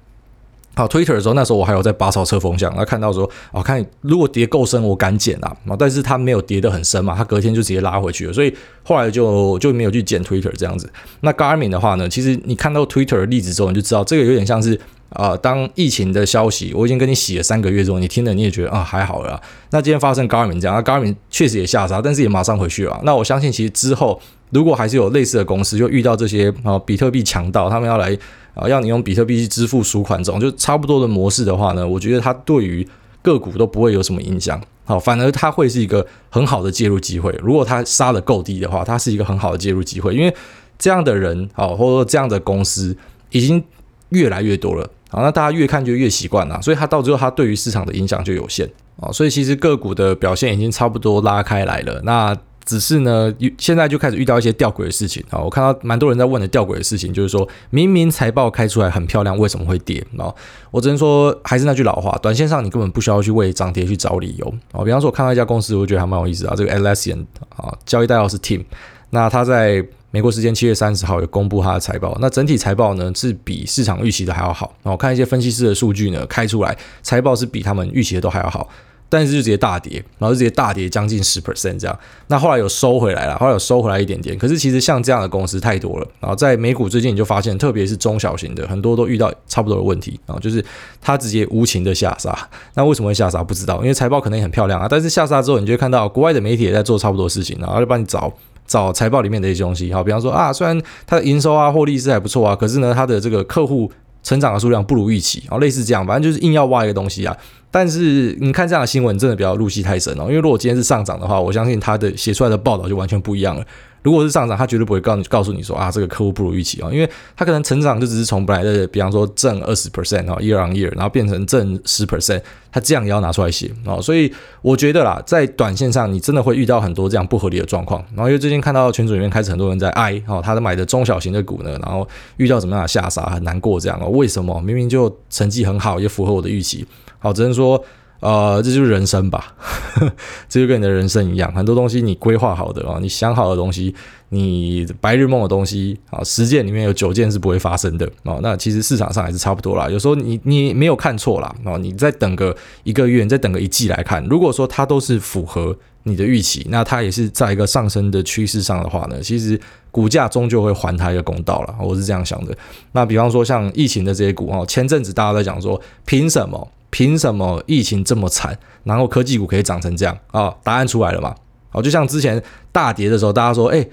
[0.87, 10.91] ，Twitter 的时候，那时候我还有在拔草测风向，那看到说，哦，看如果跌够深，我敢减啊，但是它没有跌得很深嘛，它隔天就直接拉回去了，所以后来就就没有去减 Twitter 这样子。
[11.21, 14.79] 那 Garmin 的话呢，其实你看到 Twitter 的例子之后，你就知道这个有点像是
[15.13, 19.41] 啊、当疫情的消息我已经跟你洗了三个月之后，你听了你也觉得啊还好了。
[19.71, 22.97] 那今天发生 Garmin 这样，那 Garmin 确实也下杀，但是也马上回去了。
[23.03, 28.17] 那我相信其实之后如果还是有类似的公司，就遇到这些啊比特币强盗，他们要来。
[28.53, 32.87] 啊，要你用比特币去支付赎款这种就差不多的模式的话呢，我觉得它对于
[33.21, 34.61] 个股都不会有什么影响。
[34.83, 37.31] 好，反而它会是一个很好的介入机会。
[37.41, 40.33] 如果它杀得够低的话，它是一个很好的介入机会，因为
[40.77, 42.95] 这样的人，好，或者说这样的公司
[43.29, 43.63] 已经
[44.09, 44.89] 越来越多了。
[45.09, 48.69] 好，那大家越看就越习惯了，所以它到最后它对于市场的影响就有限。
[48.99, 52.01] 啊，所以其实个股的表现已经差不多拉开来了。
[52.03, 52.35] 那
[52.71, 55.37] 只是呢，现在就开始遇到一些吊诡的事情啊！
[55.37, 60.33] 我看到蛮多人在问的吊诡的事情，就是说明明财报开出来很漂亮，为什么会跌啊？
[60.71, 64.85] 我只能说，还是那句老话，短线上你根本不需要去为涨跌去找理由啊。
[64.85, 67.25] 比方说，我看到一家公司，我觉得还蛮有意思啊，这个 Atlassian
[67.57, 68.63] 啊，交易代号是 Team，
[69.09, 74.73] 那他在美国时间七月三十号有公布他的财报，那整体财报呢是比市场预期的还要好。
[74.83, 78.69] 我看一些分析师的数据呢，开出来财报是比他们预期的都还要好。
[79.11, 81.99] 但是就直接大跌，然后就直接大跌将近十 percent 这样。
[82.27, 84.37] 那后来有收回来了，后来有收回来一点点。
[84.37, 86.07] 可是其实像这样的公司太多了。
[86.21, 90.63] 然后在美股最近你就发现，特别是中小型的，很多都遇到差不多的问题啊，就是
[91.01, 92.33] 它直接无情的下杀。
[92.75, 93.43] 那为什么会下杀？
[93.43, 94.87] 不知道，因为财报可能也很漂亮啊。
[94.89, 98.31] 但是下杀之后，你就会看到国外的媒体也在做差不多的事情，然后就帮你找
[98.65, 99.91] 找财报里面的一些东西。
[99.91, 103.91] 好，比方说啊，虽然它的营收啊、获利是还不错啊，可是呢，它的这个客户
[104.23, 107.35] 成长的数量不如预期然后，类似这样，反正就是硬要挖一个东西啊。
[107.71, 110.23] 但是你看这样的新闻，真的不要入戏太深哦。
[110.23, 113.65] 因为如果今天是上涨的话，我相信他的写出来的报道就完全不一样了。
[114.03, 117.07] 如果是上涨，他绝对不会告你告诉你说啊，这个客户不如预期啊，因为
[117.37, 124.01] 他可能成长就只是从本来的，比方说正二十 percent 啊，year on year，然后变成正十 percent，他这样也要拿出来写啊。
[124.01, 128.03] 所以我觉得啦，在短线上，你真的会遇到很多这样不合理的状况。
[128.15, 132.05] 然后因为最近看到群组里面开始很多人在哀哦，他的买的中小型的股呢，然后
[132.37, 134.09] 遇到什么样的下杀，很难过这样哦。
[134.09, 136.83] 为什么明明就成绩很好，也符合我的预期？
[137.21, 137.81] 好，只能说。
[138.21, 139.55] 呃，这就是人生吧，
[140.47, 143.95] 这就跟你的人生一样，很多东西你规划好的啊，你想好的东西，
[144.29, 148.39] 你白日梦的东西啊，十件里面有九件是不会发生的哦。
[148.43, 162.55] 那其实市场上还是差不多啦，有时候你你没有看错啦哦，你再等个一个月，你再等个一季来看，如果说它都是符合你的预期，那它也是在一个上升的趋势上的话呢，其实股价终究会还它一个公道了，我是这样想的。
[162.91, 166.67] 那比方说像疫情的这些股哦，前阵子大家在讲说，凭什么？
[166.91, 170.53] 凭什么疫情这么惨，然后科技股可以涨成这样啊？
[170.63, 171.33] 答案出来了嘛？
[171.71, 172.39] 哦，就像之前
[172.71, 173.83] 大跌的时候，大家说，哎，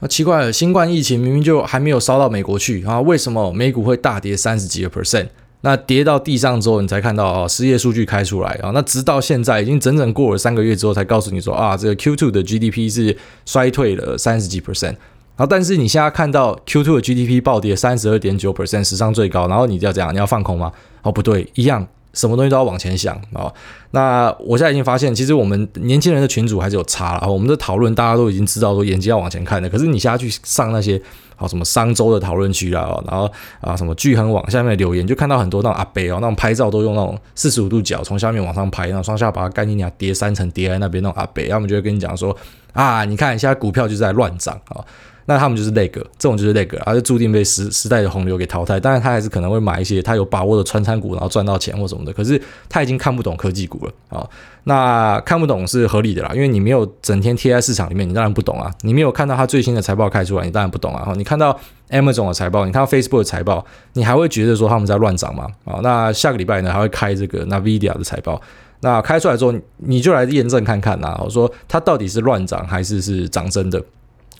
[0.00, 5.28] 那奇怪了，新冠疫情明明就还没有烧到美国去啊，为什么美股会大跌三十几个 percent？
[5.60, 14.96] 那跌到地上之后，你才看到啊，失业数据开出来啊，那直到现在已经整整过了三个月之后，才告诉你说啊，这个 Q2 的 GDP 是衰退了三十几 percent。
[15.36, 20.72] 然后，但是你现在看到 Q2 的 GDP 暴跌三十二点九 percent，史上最高，然后你就要这样，你要放空吗？
[21.02, 21.86] 哦，不对，一样。
[22.12, 23.52] 什么东西都要往前想啊！
[23.92, 27.30] 那我现在已经发现，其实我们年轻人的群组还是有差了。
[27.30, 31.00] 我们的讨论大家都已经知道说眼睛要往前看的，可是你现在去上那些
[31.36, 42.36] 好什么商周的讨论区啊，然后啊什么巨亨网下面的留言，就看到很多那种阿伯哦，那种拍照都用那种四十五度角从下面往上拍，然后双下巴干你娘叠三层叠在那边那种阿伯，他们就会跟你讲说
[42.72, 44.84] 啊，你看现在股票就是在乱涨啊。
[45.30, 48.80] 那他们就是那个，这种就是那个，而且注定被时时代的洪流给淘汰。
[48.80, 52.12] 当然，他还是可能会买一些他有把握的传产股，然后赚到钱或什么的。
[52.12, 54.28] 可是他已经看不懂科技股了啊。
[54.64, 58.68] 那看不懂是合理的啦，因为你没有整天贴在市场里面，你当然不懂啊。
[58.80, 61.12] 你没有看到他最新的财报开出来，你当然不懂啊。
[61.16, 61.56] 你看到
[61.90, 65.46] Amazon 的财报，你看到 Facebook 的财报，你还会觉得说他们在乱涨吗？
[65.64, 68.42] 啊，那下个礼拜呢还会开这个 Nvidia 的财报，
[68.80, 71.20] 那开出来之后，你就来验证看看呐。
[71.22, 73.80] 我说它到底是乱涨还是是涨真的？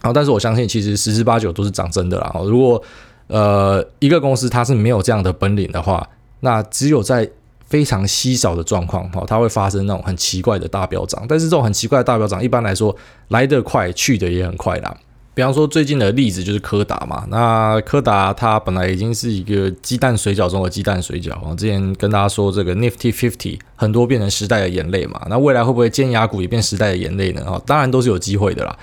[0.03, 2.35] 好，但是我相信其实十之八九都是涨真的啦。
[2.45, 2.83] 如果
[3.29, 6.05] 呃，一个公司它是没有这样的本领的话，
[6.41, 7.31] 那只有在
[7.65, 11.25] 非常稀少的状况，哈，它会发生那种很奇怪的大飙涨。
[11.29, 12.97] 但是这种很奇怪的大飙涨，一般来说
[13.29, 14.97] 来得快，去得也很快啦。
[15.33, 21.55] 比方说最近的例子就是柯达嘛，那柯达它本来已经是一个鸡蛋水饺中的鸡蛋水饺啊。
[21.55, 27.43] 之前跟大家说这个 Nifty Fifty 很多变成时代的眼泪嘛，那未来会不会尖牙股也变时代的眼泪呢？
[27.45, 28.77] 啊，当然都是有机会的啦。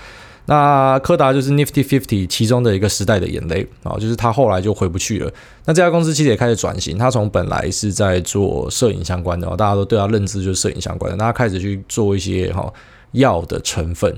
[0.48, 5.32] 那柯达就是 Nifty Fifty 其中的一个时代的眼泪啊，就是它后来就回不去了。
[5.66, 12.74] 那这家公司其实也开始转型，它从本来是在做摄影相关的，大家都对它认知就是摄影相关的，那它开始去做一些哈
[13.12, 14.10] 药的成分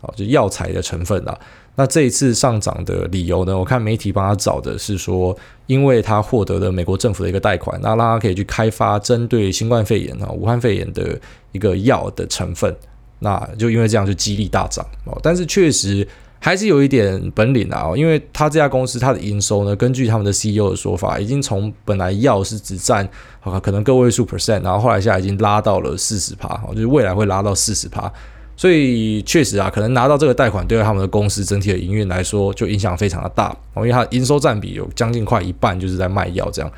[0.00, 1.36] 啊，就药材的成分啦。
[1.74, 3.58] 那这一次上涨的理由呢？
[3.58, 5.34] 我看媒体帮他找的是说，
[5.66, 11.18] 因为他获得了美国政府的一个贷款，那让他可以去开发针对新冠肺炎啊、武汉肺炎的
[11.52, 12.76] 一个药的成分。
[13.22, 15.18] 那就因为这样就激励大涨哦。
[15.22, 16.06] 但是确实
[16.38, 23.08] 还是有一点本领啊，因为他这家公司它的营收呢，根据他们的 CEO 的说法，已经从本来药是只占
[23.40, 28.12] 啊可能个位数 percent，然后后来现在已经拉到了四十趴，就是未来会拉到四十趴。
[28.54, 33.56] 所以确实啊，可能拿到这个贷款，对他们的公司整体的营运来说，就影响非常的大。
[33.76, 36.70] 因为它营收占比有将近快一半，就是在卖药这样。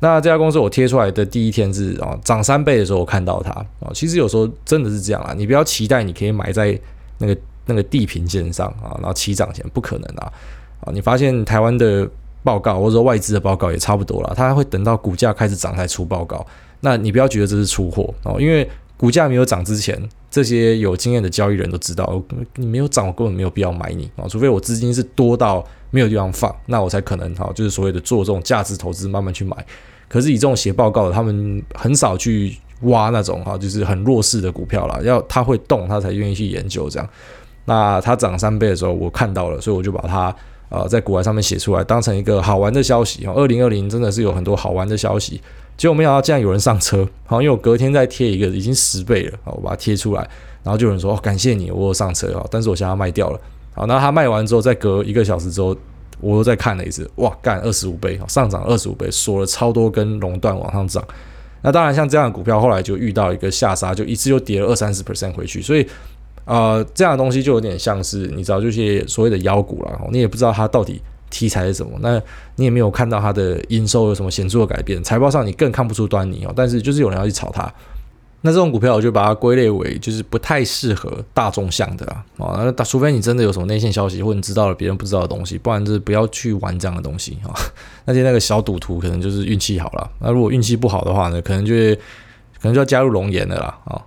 [0.00, 3.92] 那这家公司我贴出来的第一天是啊涨三倍的时候，我看到它啊。
[3.94, 6.78] 其实有时候真的是这样啊，你不要期待你可以买在
[7.18, 7.36] 那个
[7.66, 10.32] 那个地平线上啊，然后起涨前不可能啊
[10.80, 10.90] 啊！
[10.92, 12.08] 你发现台湾的
[12.42, 16.44] 报告或者说外资的报告也差不多了，它会等到股价开始涨才出报告。
[16.80, 18.68] 那你不要觉得这是出货哦，因为。
[19.00, 19.98] 股价没有涨之前，
[20.30, 22.22] 这些有经验的交易人都知道，
[22.56, 24.28] 你没有涨，我根本没有必要买你啊！
[24.28, 29.56] 除非我资金是多到没有地方放，那我才可能哈，就是所谓的做这种价值投资，慢慢去买。
[30.10, 37.08] 可是以这种写报告的，他们很少去挖那种哈，就是很弱势的股票啦，要它会动，他才愿意去研究这样。
[37.66, 40.34] 那它涨三倍的时候，我看到了，所以我就把它
[40.68, 43.24] 呃在股海上面写出来，当成一个好玩的消息！
[43.26, 45.40] 二零二零真的是有很多好玩的消息。
[45.76, 50.28] 结果没想到竟然有人上车，好，因为我隔天再贴一个已经十倍了，好，我把它贴出来，
[50.62, 53.40] 然后就有人说，哦，感谢你，我有上车啊，但是我现在要卖掉了，
[53.74, 55.74] 好，那他卖完之后，再隔一个小时之后，
[56.20, 61.02] 我又再看了一次，哇，干二十五倍，上涨二十五倍，锁了超多根熔断往上涨，
[61.62, 65.86] 那当然像这样的股票后来就遇到一个下杀，就一次就跌了二三十 percent 回去，所以
[66.44, 71.00] 呃，这样的东西就有点像是你知道，这些所谓的妖股了，你也不知道它到底。
[71.32, 71.96] 题材是什么？
[72.00, 72.20] 那
[72.56, 76.52] 你也没有看到它的营收有什么显著的改变，财报上你更看不出端倪哦。
[76.56, 77.72] 但是就是有人要去炒它，
[78.42, 82.72] 那这种股票我就把它归类为就是不太适合大众向的啦啊。
[82.76, 87.52] 那除非你真的有什么内线消息，或者你知道了别人不知道的东西，不然就是不要去玩这样的东西啊。
[88.06, 94.00] 那些那个小赌徒可能就是运气好了，那如果运气不好的话呢，可能就可能就要加入龙岩的啦啊。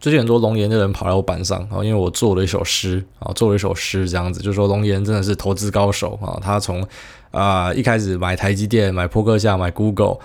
[0.00, 6.38] 最近很多龙岩的人跑来我板上啊，因为我做了一首诗啊，做了一首诗这样子，就说龙岩真的是投资高手啊。
[6.40, 6.86] 他从
[7.32, 10.18] 啊一开始买台积电、买波克夏、买 Google，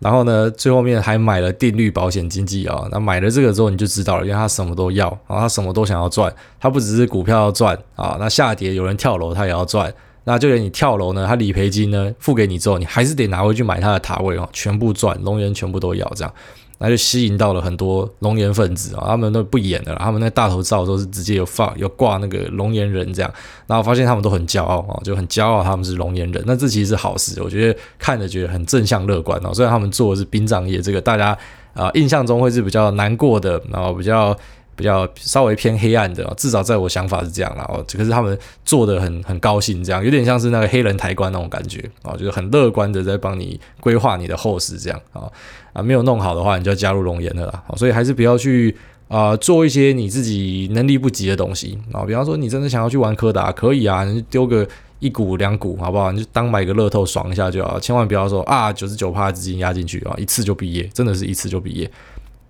[0.00, 2.88] 然后呢，最后面还买了定律保险经纪啊。
[2.90, 6.34] 那买了这个之后，你就知道了，因为他什么都要啊，他什么都想要赚。
[6.58, 9.92] 他不只是股票要赚啊，那下跌有人跳楼他也要赚。
[10.24, 15.18] 那就连你跳楼呢，他理赔金呢付给你之后，你还是得拿回去买他的塔位哦，全部赚。
[15.22, 16.34] 龙岩全部都要这样。
[16.82, 23.30] 那就吸引到了很多龙岩分子啊，他们都不演的了，他们那大头照都是直接有放有挂那个龙岩人这样，
[23.66, 29.52] 然后发现他们都很骄傲啊，就很骄傲他们是龙岩人，那这其实是好事，我觉得看着觉得很正向乐观哦。
[29.52, 31.36] 虽然他们做的是殡葬业，这个大家
[31.74, 34.36] 啊印象中会是比较难过的，然后比较。
[34.80, 37.66] 比较稍微偏黑暗的，至少在我想法是这样啦。
[37.68, 45.28] 哦，可是他们做的很很高兴，这样有点像是那个黑人抬棺那种感觉啊，就是很乐观的在帮你规划你的后事这样啊
[45.74, 47.62] 啊，没有弄好的话，你就要加入龙岩的啦。
[47.76, 48.74] 所以还是不要去
[49.08, 52.02] 啊做一些你自己能力不及的东西啊。
[52.06, 54.66] 比方说，你真的想要去玩柯达，可以啊，你就丢个
[54.98, 56.10] 一股两股好不好？
[56.10, 61.90] 你就当买个乐透爽一下就好，千万不要说啊九十九趴资金压进去啊，一次就毕业，真的是一次就毕业。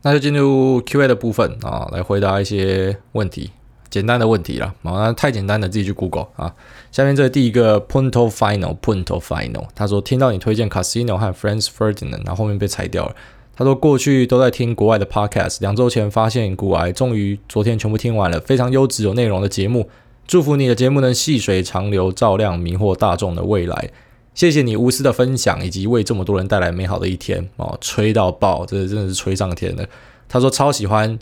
[0.03, 3.51] 那就进入 Q&A 的部分啊，来回答一些问题，
[3.91, 4.75] 简单的问题啦。
[4.83, 6.55] 啊，那太简单的自己去 Google 啊。
[6.91, 13.15] 下面这第一个 Punto Final，Punto Final，他说听到你推荐 Casino 和 Franz Ferdinand，然后后面被裁掉了。
[13.55, 19.91] 他说过去都在听国外的 Podcast，两周前发现股癌，终于昨天全部听完了，非常优质有内容的节目。
[20.27, 23.91] 祝福你的节目能细水长流，照亮迷惑大众的未来。
[24.33, 27.77] 谢谢你无私的分享，以及为这么多人带来美好的一天哦！
[27.81, 29.85] 吹到爆，这真的是吹上天了。
[30.29, 31.19] 他说超喜欢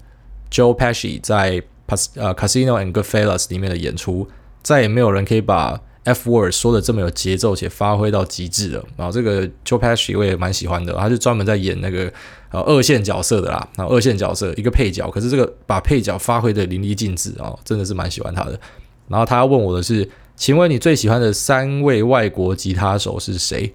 [0.51, 1.63] Joe Pesci 在
[2.15, 4.29] 呃 Casino and Goodfellas 里面的演出，
[4.63, 8.85] 再也没有人可以把 F word 说的这么有节奏且发挥到极致了。
[8.97, 12.13] 然后这个 Joe Pesci 我也蛮喜欢的，他是专门在演那个
[12.51, 18.61] 呃二线角色的啦，然后二线角色一个配角，可是这个把配角发挥的淋漓尽致啊，真的是蛮喜欢他的。
[19.09, 20.09] 然后他要问我的是。
[20.39, 23.75] 请问你最喜欢的三位外国吉他手是谁？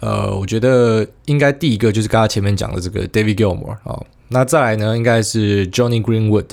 [0.00, 6.50] 呃，我觉得应该第一个就是刚刚前面讲的这个 David Gilmour 啊、哦，那再来呢应该是 Johnny Greenwood，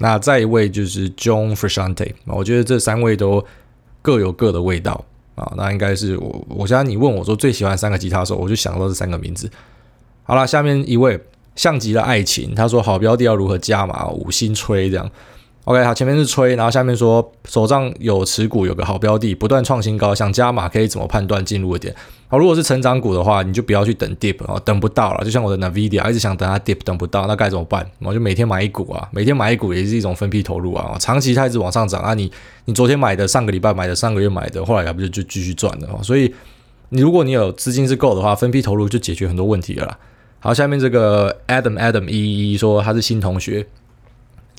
[0.00, 3.42] 那再一位就是 John Frusciante，我觉得这三位都
[4.02, 5.04] 各有各的味道
[5.36, 9.48] 啊、哦，那应该是我，我现在你问我说最喜欢三个吉他手，我就想到这三个名字。
[10.24, 11.18] 好了，下面一位
[11.54, 15.08] 像极了爱情，他说好标的要如何加码，五星吹这样。
[15.64, 21.94] OK，好，前面是吹，然后下面说手上有持股，有个好标的，不断创新高，想加码可以怎么判断进入的点？
[22.26, 25.24] 好，如果是成长股的话，你就不要去等 dip 啊，等不到了。
[25.24, 27.88] 就像我的 Nvidia，一直想等它 dip，等不到，那该怎么办？
[28.00, 30.96] 我就每天买一股啊，每天买一股也是一种分批投入啊。
[30.98, 32.28] 长期它一直往上涨啊，你
[32.64, 36.02] 你昨天买的，上个礼拜买的，上个月买的，后来还不就就继续赚了？
[36.02, 36.34] 所以
[36.88, 39.98] 你如果你有资金是够的话，分批投入就解决很多问题了啦。
[40.40, 43.64] 好，下面这个 Adam Adam 一一说他是新同学。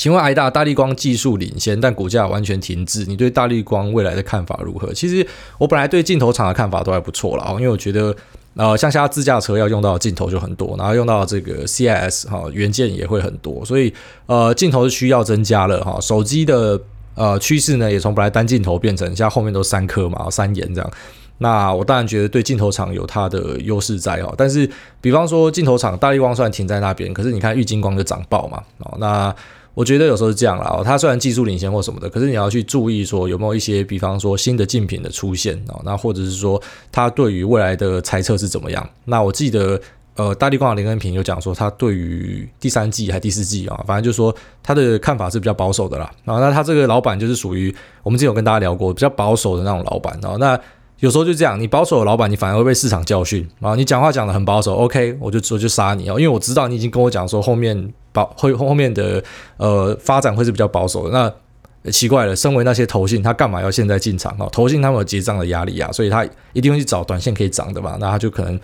[0.04, 4.92] 请问癌大，大立光技术领先，但股价完全停滞，你对大立光未来的看法如何？
[4.92, 5.26] 其实
[5.58, 8.14] 我本来对镜头厂的看法都还不错啦，因为我觉得，
[8.58, 13.94] 呃，像现在自驾车要用到的镜头就很多，然后用到这个 CIS 哈元件也会很多，所以
[14.26, 15.98] 呃，镜头是需要增加了哈。
[16.02, 16.78] 手机的
[17.16, 20.92] 呃趋势呢，也从本来单镜头变成现在后面都三颗嘛，三眼这样。
[21.38, 29.34] 那我当然觉得对镜头厂有它的优势在哦，但是比方说镜头厂大立光虽然停在那边，可是你看玉晶光就涨爆嘛，哦那。
[29.74, 38.88] 我觉得有时候是这样啦，它虽然技术领先或什么的，可是你要去注意说有没有一些，比方说新的竞品的出现啊，那或者是说它对于未来的猜测是怎么样？
[39.06, 39.80] 那我记得
[40.16, 46.12] 呃，大地光的林恩平有讲说，他对于第三季还第四季啊，反正就是说他的看法是比较保守的啦。
[46.24, 50.60] 然后那他这个老板就是属于我们之前有跟大家聊过比较保守的那种老板啊，那。
[51.04, 53.76] 有时候就这样，你保守的老板，你反而会被市场教训啊！
[53.76, 59.22] 你讲话讲得很保守，OK，我就说就杀你哦，因为我知道你已经跟我讲说后面保会后面的
[59.58, 61.12] 呃发展会是比较保守的。
[61.12, 64.48] 那奇怪了，身为那些投信，他干嘛要现在进场啊？
[64.50, 67.98] 投信他们有结账的压力啊，所以他一定会去找短线可以涨的嘛。
[68.00, 68.58] 那他就可能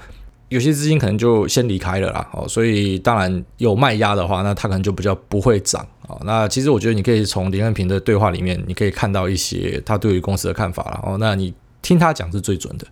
[0.47, 2.25] 有些资金可能就先离开了啦。
[2.31, 6.15] 哦，所以当然有卖压的话，那他可能就比较不会涨啊。
[6.23, 11.03] 那其实我觉得你可以从林恩平的对话里面，你可以看到一些他对于公司的看法了。
[11.03, 11.53] 哦，那你。
[11.81, 12.85] 听他讲是最准的。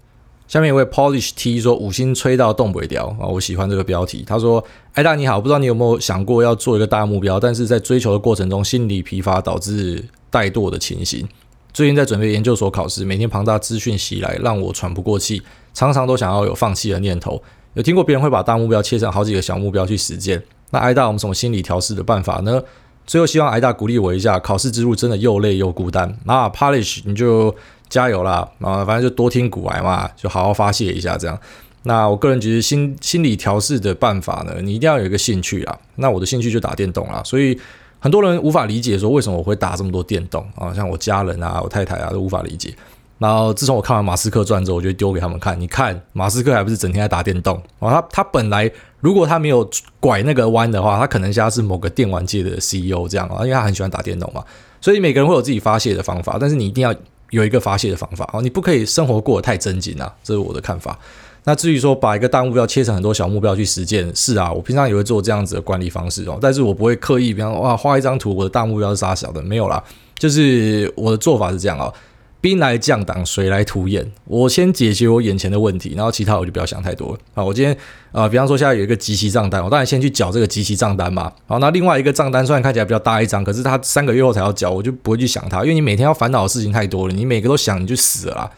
[0.47, 4.23] 下面一位 Polish T 说五星吹到冻尾条啊，我喜欢这个标题。
[4.25, 4.63] 他说
[4.95, 11.27] ：“艾大你好，不知道你有没有想过要做一个大目标，但是在追求的过程中心理疲乏导致怠惰的情形。
[11.73, 15.41] 最近在准备研究所考试，每天庞大资讯袭来，让我喘不过气，
[15.73, 17.43] 常常都想要有放弃的念头。
[17.73, 20.41] 有听过别人会把大目标切成好几个小目标去实践？
[20.69, 22.63] 那艾大，我们什么心理调试的办法呢？
[23.05, 26.17] 最后希望艾大鼓励我一下，考试之路真的又累又孤单。
[26.23, 27.53] 那 Polish 你就。”
[27.89, 28.47] 加油啦！
[28.61, 31.37] 啊，反正就多听股癌嘛，就好好发泄一下这样。
[31.83, 35.79] 那我个人觉得心心理调试的办法呢，你一定要有一个兴趣啦。
[35.95, 37.57] 那我的兴趣就打电动啦，所以
[37.99, 42.73] 很多人无法理解说为什么我会打这么多电动啊，像我家人啊、我太太啊都无法理解。
[43.19, 47.89] 然后自从我看完马斯克传之后，我就丢给他们看，你看马斯克还不是整天在打电动啊？
[47.89, 48.69] 他他本来
[48.99, 49.67] 如果他没有
[49.99, 54.43] 拐那个弯的话，他可能现在是某个电玩界的 CEO 这样啊，因为他很喜欢打电动嘛。
[54.81, 56.93] 所以每个人会有自己发泄的方法，但是你一定要。
[57.31, 60.97] 有一个发泄的方法哦，你不可以生活过得太正经啊，这是我的看法。
[61.43, 69.81] 那至于说把一个大目标切成很多小目标去实践，是啊，我平常也会做这样子的管理方式哦，但是我不会刻意，比方哇画一张图，我的大目标是啥小的，没有啦，
[70.17, 71.93] 就是我的做法是这样哦。
[72.39, 74.11] 兵来将挡，水来土掩。
[74.25, 77.43] 我先解决我眼前的问题，然后其他我就不要想太多了啊。
[77.43, 77.73] 我今天
[78.11, 81.31] 啊、呃，比方说现在有一个即期账单，我当然先去缴这个即期账单嘛。
[81.47, 88.49] 好，那另外一个账单虽然看起来比较大一张，可是它三个月后才要缴，我就不会去想它，因为你每天要烦恼的事情太多了，你每个都想你就死了。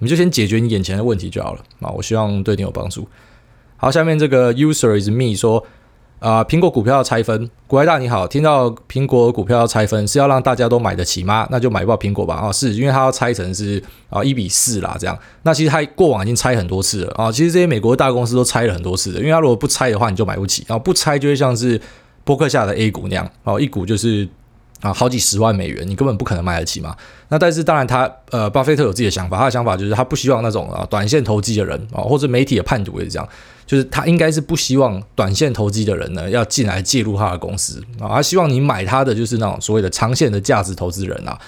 [0.00, 1.90] 你就先解决你眼前的问题就好了啊。
[1.90, 3.08] 我希望对你有帮助。
[3.76, 5.64] 好，下面这个 user is me 说。
[6.18, 11.46] 啊，苹果股票要拆分，股癌大你好，听到苹果股票要拆分，是要让大家都买得起吗？
[11.50, 12.34] 那就买爆苹果吧。
[12.34, 15.18] 啊，是因为它要拆成是啊一比四啦，这样。
[15.42, 21.80] 那其实它过往已经拆很多次了啊，其实这些美国大公司都拆了很多次的，因为它如果不拆的话，你就买不起啊，不拆就会像是
[22.24, 24.28] 博客下的 A 股那样，哦，一股就是。
[24.80, 26.96] 啊，好几十万美元，你根本不可能买得起嘛。
[27.28, 33.28] 那但是当然他，呃，巴菲特有自己的想法，他的想法就是他不希望那种啊短线投机的人啊，或者媒体的判读也是这样，
[33.66, 41.38] 就是他应该是不希望短线投机的人呢要进来介入他的公司啊，他希望你买他的就是那种所谓的长线的价值投资人啊。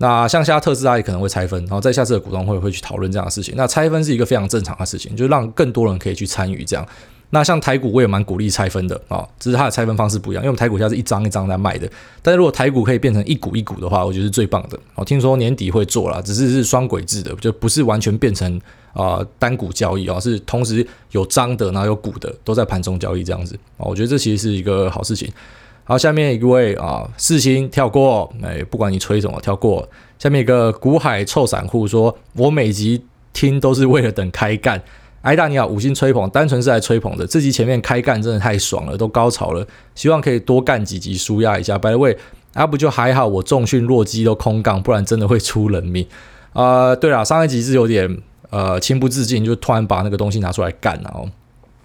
[0.00, 3.54] 那像现在特斯拉也可能会拆分，然后在下次的股东会会去讨论这样的事情。
[3.56, 6.86] 那拆分是一个非常正常的事情，就是让更多人可以去参与这样。
[7.30, 11.86] 那像台股，我也蛮鼓励拆分的啊，只是它的拆分方式不一样，因为我们台股现在是一张一张在卖的。
[12.22, 14.78] 但是如果台股可以变成一股一股的话，我觉得是最棒的。
[14.94, 18.58] 我听说年底会做了，只是是双轨制的，就不是完全变成
[18.94, 23.84] 啊单股交易啊，是同时有张的，然后有股的，都在盘中交易这样子啊。
[23.84, 25.30] 我觉得这其实是一个好事情。
[25.84, 29.86] 好，下面一位啊，四星跳过，哎，不管你吹什么，跳过。
[30.18, 33.02] 下面一个股海臭散户说：“我每集
[33.32, 34.82] 听都是为了等开干。”
[35.20, 37.26] 艾大你好，五星吹捧，单纯是来吹捧的。
[37.26, 41.76] 这集前面开干真的太爽了，都高潮了，希望可以多干几集舒压一下。
[41.76, 42.16] By the way，
[42.54, 46.06] 啊不就还好，我重训弱鸡都空杠，不然真的会出人命。
[46.52, 51.28] 啊、呃，对了，上一集是有点呃情不自禁，就突然把那个东西拿出来干了哦。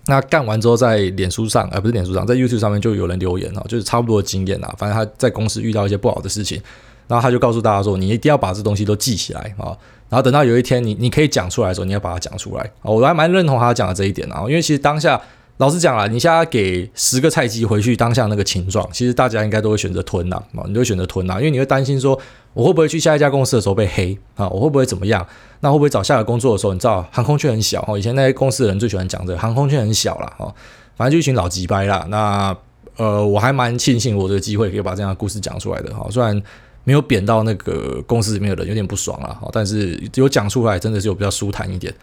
[0.06, 4.74] 那干完之后，在脸书上，呃不是脸书上，在 YouTube 上面就有人留言哦，就是差不多的经验啊。
[4.78, 6.62] 反正他在公司遇到一些不好的事情。
[7.06, 9.76] 然后他就告诉大家说：“你一定要把这东西都记起来啊！
[10.14, 12.91] 然后等到有一天你你可以讲出来的时候，你要把它讲出来啊！
[12.91, 15.20] 我还蛮认同他讲的这一点啊，因为其实当下
[15.57, 20.61] 老实讲啦，你现在给十个菜鸡回去当下那个情状，其实大家应该都会选择吞呐啊！
[20.68, 22.16] 你就会选择吞呐，因为你会担心说，
[22.53, 24.47] 我会不会去下一家公司的时候被黑啊？
[24.49, 25.26] 我会不会怎么样？
[25.61, 30.32] 那会不会找下个工作的时候，你知道航空圈很小哦，以前那些公司的人最喜欢讲这个航空圈很小啦。
[30.38, 30.53] 哦，
[30.95, 32.05] 反正就一群老鸡掰啦。
[32.07, 32.55] 那
[32.97, 36.39] 呃，我还蛮庆幸我这个机会可以把这样的故事讲出来的哈，虽然。
[36.84, 39.40] 没有贬到那个公司里面的人，有点不爽啊。
[39.52, 41.94] 但是有讲出来，真的是有比较舒坦一点。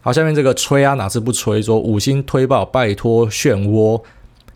[0.00, 1.60] 好，下面这个吹啊，哪次不吹？
[1.60, 4.00] 说五星推爆，拜托漩涡。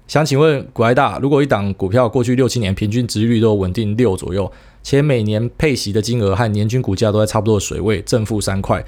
[0.07, 4.51] 想请问股癌大，如果一档股票过去六七年平均殖利率都稳定六左右，
[4.83, 8.85] 且每年配息的金额和年均股价都在差不多的水位，正负三块，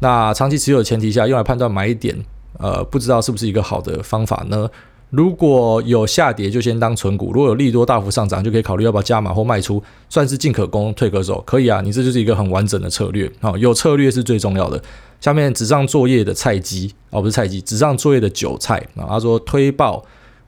[0.00, 2.16] 那长期持有的前提下，用来判断买点，
[2.58, 4.68] 呃，不知道是不是一个好的方法呢？
[5.12, 11.82] 如果有下跌，就先当存股；如果有利多大幅上涨，就可以考虑要不要加码或卖出，算是进可攻退可守，可以啊。
[11.82, 14.82] 你这就是一个很完整的策略啊，有策略是最重要的。
[15.20, 19.04] 下面纸上作业的菜鸡哦，不是菜鸡，纸上作业的韭菜啊。
[19.06, 20.02] 他说推爆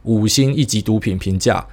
[0.04, 1.66] 五星一级毒品评价，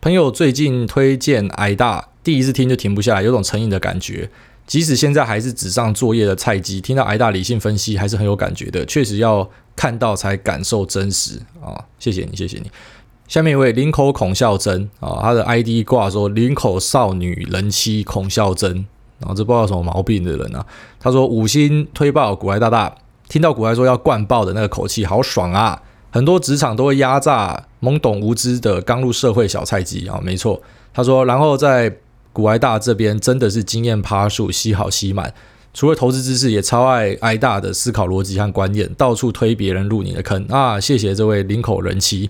[0.00, 4.28] 朋友最近推荐癌大，第一次听就停不下来，有种成瘾的感觉。
[4.66, 8.84] 即使现在还是纸上作业的菜鸡，听到癌大理性分析还是很有感觉的。
[8.86, 9.46] 确实要
[9.76, 11.84] 看到才感受真实啊！
[11.98, 12.70] 谢谢你，谢谢你。
[13.28, 18.86] 下面一位林口孔孝真啊，他的 ID 挂说林口少女人妻孔孝真，
[19.18, 20.64] 然后这不知道什么毛病的人啊。
[20.98, 22.94] 他说五星推爆股癌大大，
[23.28, 25.82] 听到股癌说要灌爆的那个口气好爽啊！
[26.10, 30.62] 很多职场都会压榨懵懂无知的刚入社会小菜鸡啊，没错。
[30.94, 31.94] 他说，然后在。
[32.34, 35.32] 股癌大这边真的是经验趴数吸好吸满，
[35.72, 40.80] 除了投资知识，也超爱埃大的思考逻辑和观念，到处推别人入你的坑啊！
[40.80, 42.28] 谢谢这位林口人妻。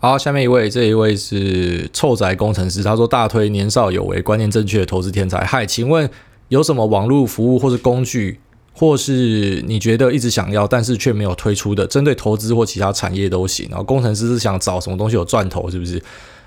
[0.00, 5.44] 好，下面一位，这一位是臭宅工程师，他说大推年少有为、观念正确的投资天才。
[5.44, 6.10] 嗨，请问
[6.48, 8.40] 有什么网络服务或是工具，
[8.72, 13.68] 或是你觉得一直想要但是却没有推出的，针对投资或其他产业都行。
[13.70, 16.02] 然后工程师是想找什么东西有赚头，是不是？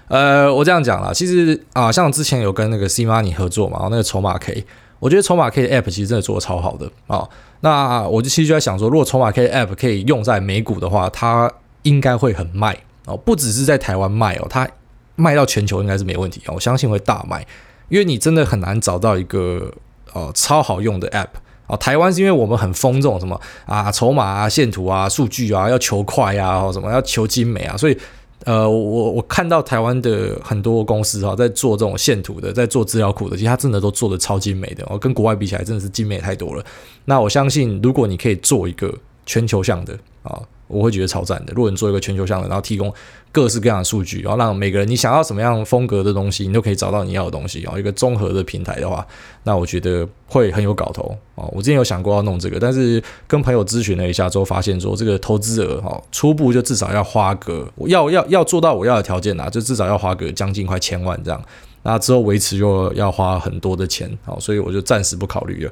[0.08, 4.64] 呃，我这样讲啦，其实啊，像之前有跟那个 C Money 合作嘛，那个筹码 K，
[5.00, 7.28] 我觉得筹码 K 的 App 其实真的做得超好的啊。
[7.62, 11.52] 那我就其实就在想说，如果筹码 K 的 App 可以用在美股的话，它
[11.82, 12.78] 应该会很卖
[13.08, 14.70] 哦，不只是在台湾卖哦，它
[15.16, 17.44] 卖到全球应该是没问题哦，我相信会大卖，
[17.90, 19.74] 因为你真的很难找到一个
[20.14, 21.30] 呃超好用的 App
[21.66, 21.76] 啊。
[21.78, 27.98] 台湾是因为我们很疯这种什么啊筹码啊线图啊数据啊要求快啊，或什么要求精美啊，所以。
[28.44, 36.64] 呃，我我看到台湾的很多公司哈，在做这种线图的，在做资料库的，其实它真的都做的超精美的哦，跟国外比起来，真的是精美太多了。
[37.06, 38.94] 那我相信，如果你可以做一个
[39.26, 40.40] 全球向的啊。
[40.68, 41.54] 我会觉得超赞的。
[41.54, 42.92] 如果你做一个全球向的，然后提供
[43.32, 49.06] 各式各样的数据，然后让每个人你想要什么样风格的东西，你都可以找到你要的东西，然后一个综合的平台的话，
[49.44, 51.46] 那我觉得会很有搞头啊。
[51.52, 61.42] 我之前有想过要弄这个，但是跟朋友咨询了一下之后，发现说这个投资额哈，初步就至少要花个要要要做到我要的条件啊，就至少要花个将近快千万这样。
[61.84, 65.72] 那之后维持又要花很多的钱，好，所以我就暂时不考虑了。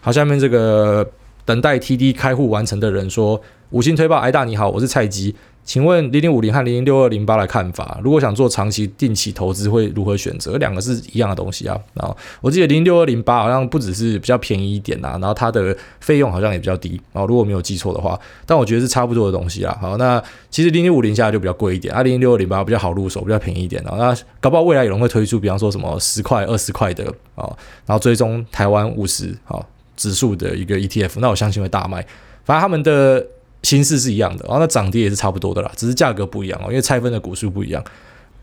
[0.00, 1.04] 好，下面这个
[1.44, 3.40] 等待 TD 开户完成的人说。
[3.70, 8.00] 五星推爆，癌大你好，我是菜鸡，请问零零五零和零零六二零八的看法？
[8.02, 10.56] 如果想做长期定期投资，会如何选择？
[10.56, 11.78] 两个是一样的东西啊。
[11.92, 17.26] 然后我记得零零六二零八好像不只是比较便宜一点呐，然后它的费用好像也比较低啊。
[17.26, 19.76] 如果没有记错的话，但我觉得是差不多的东西啊。
[19.78, 23.94] 好，那其实零零五零下来就比较贵一点，啊零六二零八比较好入手，比较便宜一点啊。
[23.98, 27.04] 那搞不好未来有人会推出，比方说什么十块、二十块的
[27.34, 27.44] 啊，
[27.84, 29.60] 然后追踪台湾五十啊
[29.94, 32.06] 指数的一个 ETF，那我相信会大卖。
[32.46, 33.26] 反正他们的。
[33.62, 37.82] 形式是一样的，然后那涨跌也是差不多的啦，只是价格不一样哦，因为拆分的股数不一样。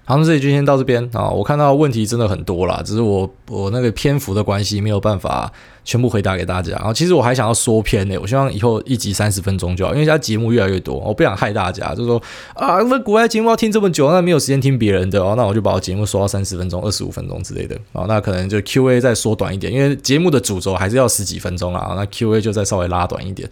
[0.08, 1.28] 好，那这里就先到这边啊。
[1.32, 5.52] 我看到问题真的很多啦，只是我我那个篇幅的关系没有办法
[5.84, 6.74] 全部回答给大家。
[6.74, 12.22] 然后其实我还想要缩篇呢，我希望以后一集三十分钟就好，因为现在节目越来越多，我不想害大家，就是说
[12.54, 18.06] 啊，那国外节目要听这么久，那没有时间听别人的哦，那我就把我节目缩到三十分钟、二十五分钟之类的啊。
[18.08, 23.50] 那可能就 Q&A 再缩短一点，因为节目的主轴还是要十几分钟啊，那 Q&A 就再稍微拉短一点。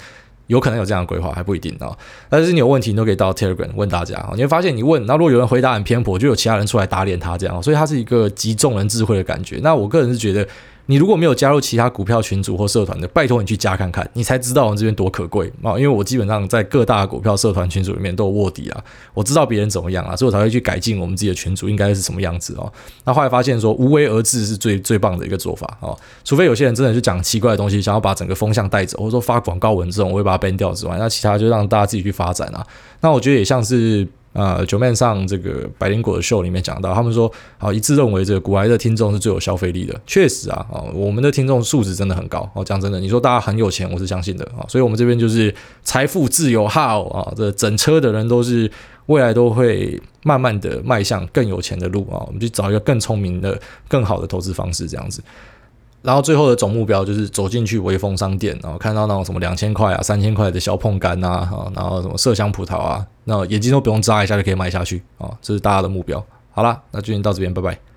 [0.47, 1.95] 有可能有这样的规划，还不一定啊。
[2.29, 9.59] 但是你有问题，你都可以到 Telegram 问大家，你会发现你问，那如果有人回答很偏颇，就有其他人出来打脸他这样，所以他是一个集众人智慧的感觉。
[9.61, 10.47] 那我个人是觉得。
[10.87, 15.71] 你如果没有加入其他股票群组或社团的，拜托你去加看看，你才知道我们这边多可贵啊！
[15.77, 22.71] 因为我基本上在各大股票社团群组里面都有卧底啊，我知道别人怎么样啊，所以我才会去改进我们自己的群组应该是什么样子哦。
[23.05, 32.65] 那后来发现说无为而治是最最棒的一个做法哦，除非有些人真的是讲奇怪的东西，想要把整个风向带走，或者说发广告文这种，我会把它 ban 掉之外，那其他就让大家自己去发展啊。
[32.99, 34.05] 那我觉得也像是。
[34.33, 39.99] 呃，九妹上这个百灵果的秀里面讲到，他们说啊，一致认为这个股癌的听众是最有消费力的。
[40.07, 42.49] 确实啊，啊，我们的听众素质真的很高。
[42.55, 44.65] 哦，讲真的，你说大家很有钱，我是相信的啊。
[44.67, 45.53] 所以，我们这边就是
[45.83, 48.69] 财富自由号啊，这整车的人都是
[49.05, 52.23] 未来都会慢慢的迈向更有钱的路啊。
[52.25, 55.21] 我们去找一个更聪明的、更好的投资方式，这样子。
[56.03, 66.23] 然后最后的总目标就是走进去微风商店，然后看到那种什么两千块啊、三千块的小碰柑呐，啊，然后什么麝香葡萄啊，那眼睛都不用眨一下就可以买下去啊，这是大家的目标。
[66.51, 67.92] 好啦，那今天到这边，拜拜。